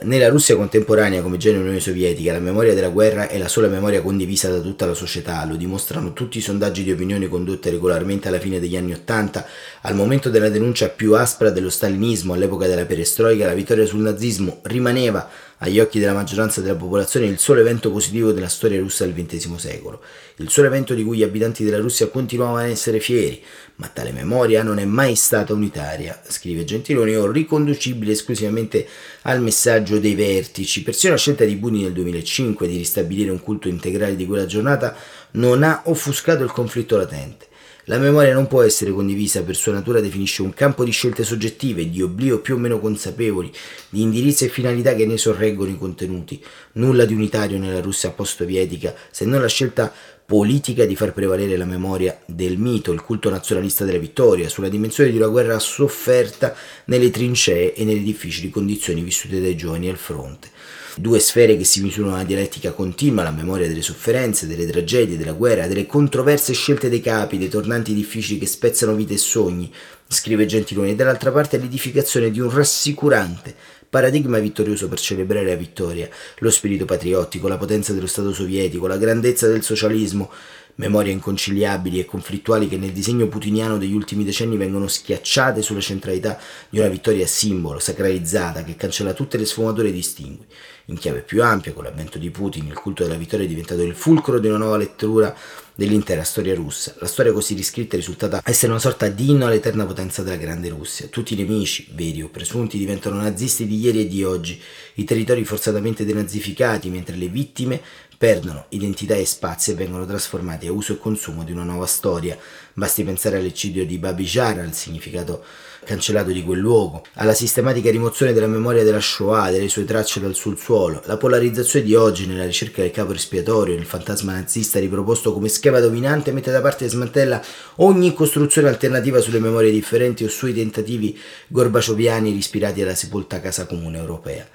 Nella 0.01 0.29
Russia 0.29 0.57
contemporanea, 0.57 1.23
come 1.23 1.37
già 1.37 1.51
in 1.51 1.59
Unione 1.59 1.79
Sovietica, 1.79 2.33
la 2.33 2.41
memoria 2.41 2.75
della 2.75 2.89
guerra 2.89 3.29
è 3.29 3.39
la 3.39 3.47
sola 3.47 3.69
memoria 3.69 4.03
condivisa 4.03 4.51
da 4.51 4.59
tutta 4.59 4.85
la 4.85 4.95
società, 4.95 5.45
lo 5.45 5.55
dimostrano 5.55 6.13
tutti 6.13 6.39
i 6.39 6.43
sondaggi 6.43 6.83
di 6.83 6.91
opinione 6.91 7.29
condotti 7.29 7.71
regolarmente 7.71 8.27
alla 8.27 8.41
fine 8.41 8.59
degli 8.59 8.77
anni 8.77 8.95
Ottanta, 8.95 9.47
al 9.83 9.95
momento 9.95 10.29
della 10.29 10.49
denuncia 10.49 10.89
più 10.89 11.15
aspra 11.15 11.51
dello 11.51 11.71
stalinismo 11.71 12.31
all'epoca 12.35 12.67
della 12.67 12.85
perestroica, 12.85 13.47
la 13.47 13.55
vittoria 13.55 13.87
sul 13.87 14.01
nazismo 14.01 14.61
rimaneva 14.65 15.29
agli 15.59 15.79
occhi 15.79 16.01
della 16.01 16.13
maggioranza 16.13 16.61
della 16.61 16.75
popolazione 16.75 17.27
il 17.27 17.39
solo 17.39 17.61
evento 17.61 17.93
positivo 17.93 18.33
della 18.33 18.49
storia 18.49 18.81
russa 18.81 19.05
del 19.05 19.15
XX 19.15 19.55
secolo, 19.55 20.01
il 20.37 20.51
solo 20.51 20.67
evento 20.67 20.93
di 20.95 21.05
cui 21.05 21.19
gli 21.19 21.23
abitanti 21.23 21.63
della 21.63 21.79
Russia 21.79 22.09
continuavano 22.09 22.59
a 22.59 22.67
essere 22.67 22.99
fieri, 22.99 23.41
ma 23.77 23.87
tale 23.87 24.11
memoria 24.11 24.63
non 24.63 24.79
è 24.79 24.85
mai 24.85 25.15
stata 25.15 25.53
unitaria, 25.53 26.21
scrive 26.27 26.65
Gentiloni, 26.65 27.15
o 27.15 27.31
riconducibile 27.31 28.13
esclusivamente 28.13 28.87
al 29.23 29.41
messaggio 29.41 30.01
dei 30.01 30.17
vertici. 30.17 30.83
Persino 30.83 31.13
la 31.13 31.19
scelta 31.19 31.45
di 31.45 31.55
Buni 31.55 31.83
nel 31.83 31.93
2005 31.93 32.67
di 32.67 32.77
ristabilire 32.77 33.31
un 33.31 33.41
culto 33.41 33.69
integrale 33.69 34.17
di 34.17 34.27
quella 34.27 34.47
giornata 34.47 34.97
non 35.33 35.63
ha 35.63 35.83
offuscato 35.85 36.43
il 36.43 36.51
conflitto 36.51 36.97
latente. 36.97 37.51
La 37.87 37.99
memoria 37.99 38.33
non 38.33 38.47
può 38.47 38.63
essere 38.63 38.93
condivisa, 38.93 39.43
per 39.43 39.57
sua 39.57 39.73
natura 39.73 40.01
definisce 40.01 40.43
un 40.43 40.55
campo 40.55 40.85
di 40.85 40.93
scelte 40.93 41.25
soggettive, 41.25 41.91
di 41.91 42.01
oblio 42.01 42.39
più 42.39 42.55
o 42.55 42.59
meno 42.59 42.79
consapevoli, 42.79 43.53
di 43.89 44.03
indirizzi 44.03 44.45
e 44.45 44.49
finalità 44.51 44.95
che 44.95 45.05
ne 45.05 45.17
sorreggono 45.17 45.73
i 45.73 45.77
contenuti. 45.77 46.41
Nulla 46.75 47.05
di 47.05 47.13
unitario 47.13 47.59
nella 47.59 47.81
Russia 47.81 48.11
post-sovietica, 48.11 48.95
se 49.11 49.25
non 49.25 49.41
la 49.41 49.49
scelta 49.49 49.93
politica 50.33 50.87
di 50.87 50.97
far 50.97 51.13
prevalere 51.13 51.59
la 51.59 51.67
memoria 51.67 52.19
del 52.25 52.57
mito, 52.57 52.91
il 52.93 53.03
culto 53.03 53.29
nazionalista 53.29 53.85
della 53.85 53.99
vittoria, 53.99 54.49
sulla 54.49 54.71
dimensione 54.71 55.11
di 55.11 55.19
una 55.19 55.27
guerra 55.27 55.59
sofferta 55.59 56.57
nelle 56.87 57.11
trincee 57.11 57.75
e 57.75 57.85
nelle 57.85 58.03
difficili 58.03 58.49
condizioni 58.49 59.03
vissute 59.03 59.43
dai 59.43 59.55
giovani 59.55 59.91
al 59.91 59.99
fronte. 59.99 60.49
Due 60.97 61.19
sfere 61.19 61.59
che 61.59 61.65
si 61.65 61.83
misurano 61.83 62.15
una 62.15 62.25
dialettica 62.25 62.73
continua, 62.73 63.23
la 63.23 63.31
memoria 63.31 63.69
delle 63.69 63.83
sofferenze, 63.83 64.47
delle 64.47 64.65
tragedie, 64.65 65.19
della 65.19 65.35
guerra, 65.35 65.67
delle 65.67 65.85
controverse 65.85 66.55
scelte 66.55 66.89
dei 66.89 67.03
capi, 67.03 67.37
dei 67.37 67.51
tornanti 67.51 67.93
difficili 67.93 68.39
che 68.39 68.47
spezzano 68.47 68.95
vite 68.95 69.13
e 69.13 69.19
sogni, 69.19 69.71
scrive 70.07 70.47
Gentiloni, 70.47 70.93
e 70.93 70.95
dall'altra 70.95 71.31
parte 71.31 71.59
l'edificazione 71.59 72.31
di 72.31 72.41
un 72.41 72.49
rassicurante 72.49 73.55
paradigma 73.93 74.39
vittorioso 74.39 74.89
per 74.89 74.99
celebrare 74.99 75.45
la 75.45 75.55
vittoria, 75.55 76.09
lo 76.39 76.51
spirito 76.51 76.87
patriottico, 76.87 77.47
la 77.47 77.59
potenza 77.59 77.93
dello 77.93 78.07
Stato 78.07 78.33
sovietico, 78.33 78.87
la 78.87 78.97
grandezza 78.97 79.47
del 79.49 79.63
socialismo, 79.63 80.31
memorie 80.77 81.13
inconciliabili 81.13 82.01
e 82.01 82.05
conflittuali 82.05 82.69
che 82.69 82.77
nel 82.77 82.93
disegno 82.93 83.29
putiniano 83.29 83.79
degli 83.79 83.95
ultimi 83.95 84.25
decenni 84.25 84.57
vengono 84.57 84.89
schiacciate 84.89 85.63
sulla 85.63 85.81
centralità 85.81 86.39
di 86.69 86.79
una 86.79 86.89
vittoria 86.89 87.27
simbolo, 87.27 87.79
sacralizzata, 87.79 88.65
che 88.65 88.77
cancella 88.77 89.13
tutte 89.13 89.37
le 89.37 89.45
sfumature 89.45 89.89
e 89.89 89.93
distingui. 89.93 90.47
In 90.87 90.99
chiave 90.99 91.21
più 91.21 91.43
ampia, 91.43 91.73
con 91.73 91.85
l'avvento 91.85 92.19
di 92.19 92.31
Putin, 92.31 92.67
il 92.67 92.75
culto 92.75 93.05
della 93.05 93.17
vittoria 93.17 93.45
è 93.45 93.49
diventato 93.49 93.83
il 93.83 93.95
fulcro 93.95 94.41
di 94.41 94.49
una 94.49 94.57
nuova 94.57 94.77
lettura 94.77 95.35
dell'intera 95.75 96.25
storia 96.25 96.55
russa. 96.55 96.95
La 96.99 97.07
storia 97.07 97.33
così 97.33 97.55
riscritta 97.55 97.95
è 97.95 97.99
risultata 97.99 98.43
essere 98.45 98.73
una 98.73 98.81
sorta 98.81 99.09
di 99.09 99.31
inno 99.31 99.47
all'eterna 99.47 99.87
potenza 99.87 100.23
della 100.23 100.37
grande 100.37 100.69
Russia. 100.69 101.07
Tutti 101.07 101.35
i 101.35 101.37
nemici, 101.37 101.89
veri 101.95 102.23
o 102.23 102.29
presunti, 102.29 102.79
diventano 102.79 103.21
nazisti 103.21 103.67
di 103.67 103.79
ieri 103.79 104.01
e 104.01 104.09
di 104.09 104.25
oggi, 104.25 104.61
i 104.95 105.05
territori 105.05 105.45
forzatamente 105.45 106.05
denazificati, 106.05 106.91
mentre 106.91 107.17
le 107.17 107.29
vittime 107.29 107.81
perdono 108.23 108.67
identità 108.69 109.17
e 109.17 109.27
spazio 109.27 109.73
e 109.73 109.75
vengono 109.77 110.07
trasformati 110.07 110.69
a 110.69 110.73
uso 110.73 110.93
e 110.93 110.99
consumo 110.99 111.43
di 111.43 111.51
una 111.51 111.65
nuova 111.65 111.87
storia. 111.87 112.39
Basti 112.73 113.03
pensare 113.03 113.39
all'eccidio 113.39 113.85
di 113.85 113.99
Babi 113.99 114.23
Jar, 114.23 114.61
al 114.61 114.73
significato 114.75 115.43
cancellato 115.85 116.31
di 116.31 116.45
quel 116.45 116.61
luogo, 116.61 117.03
alla 117.15 117.35
sistematica 117.35 117.91
rimozione 117.91 118.33
della 118.33 118.47
memoria 118.47 118.85
della 118.85 119.01
Shoah, 119.01 119.51
delle 119.51 119.69
sue 119.69 119.85
tracce 119.85 120.21
dal 120.21 120.37
sul 120.37 120.57
suolo, 120.57 121.03
la 121.07 121.17
polarizzazione 121.17 121.85
di 121.85 121.97
oggi 121.97 122.29
nella 122.29 122.45
ricerca 122.45 122.83
del 122.83 122.93
capo 122.93 123.13
espiatorio, 123.13 123.75
il 123.75 123.87
fantasma 123.87 124.35
nazista 124.35 124.79
riproposto 124.79 125.33
come 125.33 125.49
schema 125.49 125.81
dominante 125.81 126.31
mette 126.31 126.53
da 126.53 126.61
parte 126.61 126.85
e 126.85 126.91
smantella 126.91 127.43
ogni 127.79 128.15
costruzione 128.15 128.69
alternativa 128.69 129.19
sulle 129.19 129.41
memorie 129.41 129.73
differenti 129.73 130.23
o 130.23 130.29
sui 130.29 130.55
tentativi 130.55 131.19
gorbacioviani 131.49 132.37
ispirati 132.37 132.83
alla 132.83 132.95
sepolta 132.95 133.41
casa 133.41 133.67
comune 133.67 133.99
europea. 133.99 134.49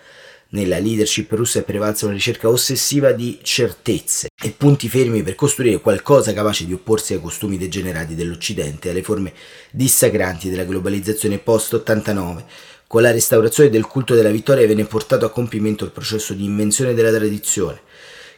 Nella 0.50 0.80
leadership 0.80 1.30
russa 1.34 1.60
è 1.60 1.64
prevalsa 1.64 2.06
una 2.06 2.14
ricerca 2.14 2.48
ossessiva 2.48 3.12
di 3.12 3.40
certezze 3.42 4.30
e 4.42 4.52
punti 4.52 4.88
fermi 4.88 5.22
per 5.22 5.36
costruire 5.36 5.82
qualcosa 5.82 6.32
capace 6.32 6.66
di 6.66 6.72
opporsi 6.72 7.14
ai 7.14 7.20
costumi 7.20 7.58
degenerati 7.58 8.16
dell'Occidente 8.16 8.88
e 8.88 8.92
alle 8.92 9.04
forme 9.04 9.34
dissacranti 9.72 10.50
della 10.50 10.64
globalizzazione 10.64 11.40
post-89. 11.40 12.44
Con 12.88 13.02
la 13.02 13.12
restaurazione 13.12 13.70
del 13.70 13.86
culto 13.86 14.16
della 14.16 14.30
vittoria 14.30 14.66
venne 14.66 14.86
portato 14.86 15.26
a 15.26 15.30
compimento 15.30 15.84
il 15.84 15.92
processo 15.92 16.34
di 16.34 16.46
invenzione 16.46 16.94
della 16.94 17.12
tradizione 17.12 17.82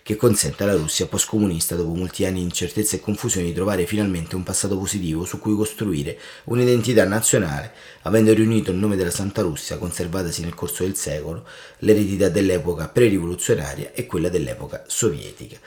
che 0.10 0.16
consente 0.16 0.64
alla 0.64 0.74
Russia 0.74 1.06
postcomunista, 1.06 1.76
dopo 1.76 1.94
molti 1.94 2.26
anni 2.26 2.40
di 2.40 2.46
incertezza 2.46 2.96
e 2.96 3.00
confusione, 3.00 3.46
di 3.46 3.54
trovare 3.54 3.86
finalmente 3.86 4.36
un 4.36 4.42
passato 4.42 4.76
positivo 4.76 5.24
su 5.24 5.38
cui 5.38 5.54
costruire 5.56 6.18
un'identità 6.46 7.06
nazionale, 7.06 7.72
avendo 8.02 8.34
riunito 8.34 8.72
il 8.72 8.78
nome 8.78 8.96
della 8.96 9.12
Santa 9.12 9.44
Russia, 9.44 9.78
conservatasi 9.78 10.42
nel 10.42 10.56
corso 10.56 10.82
del 10.82 10.96
secolo, 10.96 11.46
l'eredità 11.82 12.28
dell'epoca 12.28 12.88
pre-rivoluzionaria 12.88 13.92
e 13.94 14.08
quella 14.08 14.30
dell'epoca 14.30 14.84
sovietica. 14.88 15.58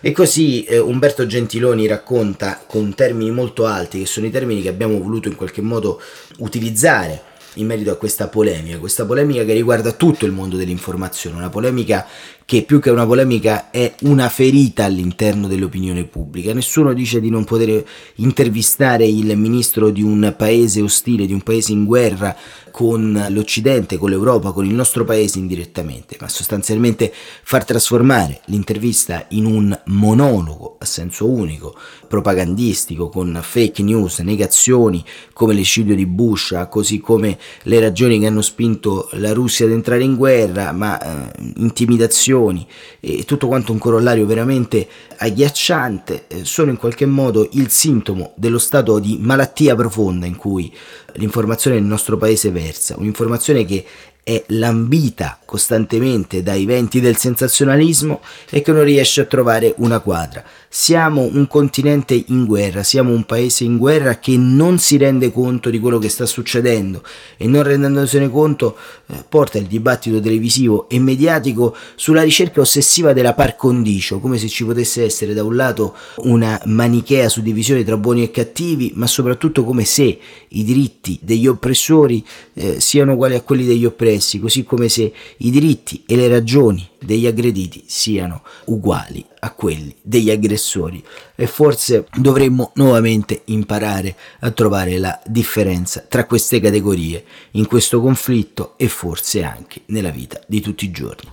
E 0.00 0.12
così 0.12 0.62
eh, 0.62 0.78
Umberto 0.78 1.26
Gentiloni 1.26 1.88
racconta 1.88 2.62
con 2.64 2.94
termini 2.94 3.32
molto 3.32 3.66
alti, 3.66 3.98
che 3.98 4.06
sono 4.06 4.26
i 4.26 4.30
termini 4.30 4.62
che 4.62 4.68
abbiamo 4.68 5.00
voluto 5.00 5.26
in 5.26 5.34
qualche 5.34 5.62
modo 5.62 6.00
utilizzare 6.36 7.22
in 7.54 7.66
merito 7.66 7.90
a 7.90 7.96
questa 7.96 8.28
polemica, 8.28 8.78
questa 8.78 9.04
polemica 9.04 9.44
che 9.44 9.52
riguarda 9.52 9.90
tutto 9.92 10.26
il 10.26 10.32
mondo 10.32 10.56
dell'informazione, 10.56 11.36
una 11.36 11.48
polemica 11.48 12.06
che 12.50 12.64
più 12.64 12.80
che 12.80 12.90
una 12.90 13.06
polemica 13.06 13.70
è 13.70 13.94
una 14.00 14.28
ferita 14.28 14.84
all'interno 14.84 15.46
dell'opinione 15.46 16.02
pubblica. 16.02 16.52
Nessuno 16.52 16.92
dice 16.92 17.20
di 17.20 17.30
non 17.30 17.44
poter 17.44 17.84
intervistare 18.16 19.06
il 19.06 19.38
ministro 19.38 19.90
di 19.90 20.02
un 20.02 20.34
paese 20.36 20.82
ostile, 20.82 21.26
di 21.26 21.32
un 21.32 21.42
paese 21.42 21.70
in 21.70 21.84
guerra 21.84 22.36
con 22.72 23.26
l'Occidente, 23.30 23.98
con 23.98 24.10
l'Europa, 24.10 24.50
con 24.50 24.64
il 24.64 24.74
nostro 24.74 25.04
paese 25.04 25.38
indirettamente, 25.38 26.16
ma 26.20 26.28
sostanzialmente 26.28 27.12
far 27.14 27.64
trasformare 27.64 28.40
l'intervista 28.46 29.26
in 29.30 29.44
un 29.44 29.80
monologo 29.86 30.76
a 30.80 30.84
senso 30.84 31.28
unico, 31.28 31.76
propagandistico, 32.08 33.10
con 33.10 33.38
fake 33.40 33.82
news, 33.82 34.18
negazioni 34.20 35.04
come 35.32 35.54
l'eccidio 35.54 35.94
di 35.94 36.06
Bush, 36.06 36.66
così 36.68 36.98
come 36.98 37.38
le 37.62 37.78
ragioni 37.78 38.18
che 38.18 38.26
hanno 38.26 38.42
spinto 38.42 39.08
la 39.12 39.32
Russia 39.32 39.66
ad 39.66 39.72
entrare 39.72 40.02
in 40.02 40.16
guerra, 40.16 40.72
ma 40.72 40.98
eh, 41.00 41.52
intimidazioni 41.58 42.38
emozioni 42.40 42.66
e 42.98 43.24
tutto 43.24 43.46
quanto 43.46 43.72
un 43.72 43.78
corollario 43.78 44.26
veramente 44.26 44.88
agghiacciante, 45.18 46.24
eh, 46.26 46.44
sono 46.44 46.70
in 46.70 46.76
qualche 46.76 47.06
modo 47.06 47.48
il 47.52 47.70
sintomo 47.70 48.32
dello 48.36 48.58
stato 48.58 48.98
di 48.98 49.18
malattia 49.20 49.74
profonda 49.74 50.26
in 50.26 50.36
cui 50.36 50.72
l'informazione 51.14 51.78
nel 51.78 51.86
nostro 51.86 52.16
paese 52.16 52.50
versa, 52.50 52.96
un'informazione 52.96 53.64
che 53.64 53.84
è 54.22 54.44
lambita 54.48 55.38
costantemente 55.44 56.42
dai 56.42 56.64
venti 56.64 57.00
del 57.00 57.16
sensazionalismo 57.16 58.20
e 58.50 58.60
che 58.60 58.72
non 58.72 58.84
riesce 58.84 59.22
a 59.22 59.24
trovare 59.24 59.74
una 59.78 60.00
quadra. 60.00 60.44
Siamo 60.72 61.22
un 61.22 61.48
continente 61.48 62.14
in 62.28 62.44
guerra, 62.44 62.84
siamo 62.84 63.12
un 63.12 63.24
paese 63.24 63.64
in 63.64 63.76
guerra 63.76 64.20
che 64.20 64.36
non 64.36 64.78
si 64.78 64.96
rende 64.98 65.32
conto 65.32 65.68
di 65.68 65.80
quello 65.80 65.98
che 65.98 66.08
sta 66.08 66.26
succedendo 66.26 67.02
e 67.36 67.48
non 67.48 67.64
rendendosene 67.64 68.30
conto 68.30 68.76
eh, 69.08 69.24
porta 69.28 69.58
il 69.58 69.66
dibattito 69.66 70.20
televisivo 70.20 70.88
e 70.88 71.00
mediatico 71.00 71.74
sulla 71.96 72.22
ricerca 72.22 72.60
ossessiva 72.60 73.12
della 73.12 73.34
par 73.34 73.56
condicio, 73.56 74.20
come 74.20 74.38
se 74.38 74.46
ci 74.46 74.64
potesse 74.64 75.02
essere 75.02 75.34
da 75.34 75.42
un 75.42 75.56
lato 75.56 75.96
una 76.18 76.62
manichea 76.66 77.28
suddivisione 77.28 77.82
tra 77.82 77.96
buoni 77.96 78.22
e 78.22 78.30
cattivi, 78.30 78.92
ma 78.94 79.08
soprattutto 79.08 79.64
come 79.64 79.84
se 79.84 80.20
i 80.50 80.62
diritti 80.62 81.18
degli 81.20 81.48
oppressori 81.48 82.24
eh, 82.54 82.78
siano 82.78 83.14
uguali 83.14 83.34
a 83.34 83.42
quelli 83.42 83.66
degli 83.66 83.86
oppressi, 83.86 84.38
così 84.38 84.62
come 84.62 84.88
se 84.88 85.12
i 85.38 85.50
diritti 85.50 86.04
e 86.06 86.14
le 86.14 86.28
ragioni 86.28 86.89
degli 87.00 87.26
aggrediti 87.26 87.84
siano 87.86 88.42
uguali 88.66 89.24
a 89.40 89.52
quelli 89.52 89.94
degli 90.02 90.30
aggressori 90.30 91.02
e 91.34 91.46
forse 91.46 92.06
dovremmo 92.14 92.72
nuovamente 92.74 93.42
imparare 93.46 94.16
a 94.40 94.50
trovare 94.50 94.98
la 94.98 95.20
differenza 95.26 96.04
tra 96.06 96.26
queste 96.26 96.60
categorie 96.60 97.24
in 97.52 97.66
questo 97.66 98.00
conflitto 98.00 98.74
e 98.76 98.88
forse 98.88 99.42
anche 99.42 99.82
nella 99.86 100.10
vita 100.10 100.40
di 100.46 100.60
tutti 100.60 100.84
i 100.84 100.90
giorni. 100.90 101.28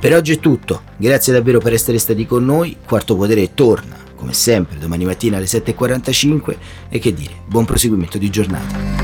Per 0.00 0.14
oggi 0.14 0.34
è 0.34 0.38
tutto, 0.38 0.82
grazie 0.98 1.32
davvero 1.32 1.60
per 1.60 1.72
essere 1.72 1.98
stati 1.98 2.26
con 2.26 2.44
noi, 2.44 2.76
Quarto 2.84 3.16
Potere 3.16 3.54
torna 3.54 4.04
come 4.24 4.32
sempre 4.32 4.78
domani 4.78 5.04
mattina 5.04 5.36
alle 5.36 5.46
7.45 5.46 6.56
e 6.88 6.98
che 6.98 7.12
dire, 7.12 7.42
buon 7.46 7.66
proseguimento 7.66 8.16
di 8.16 8.30
giornata. 8.30 9.03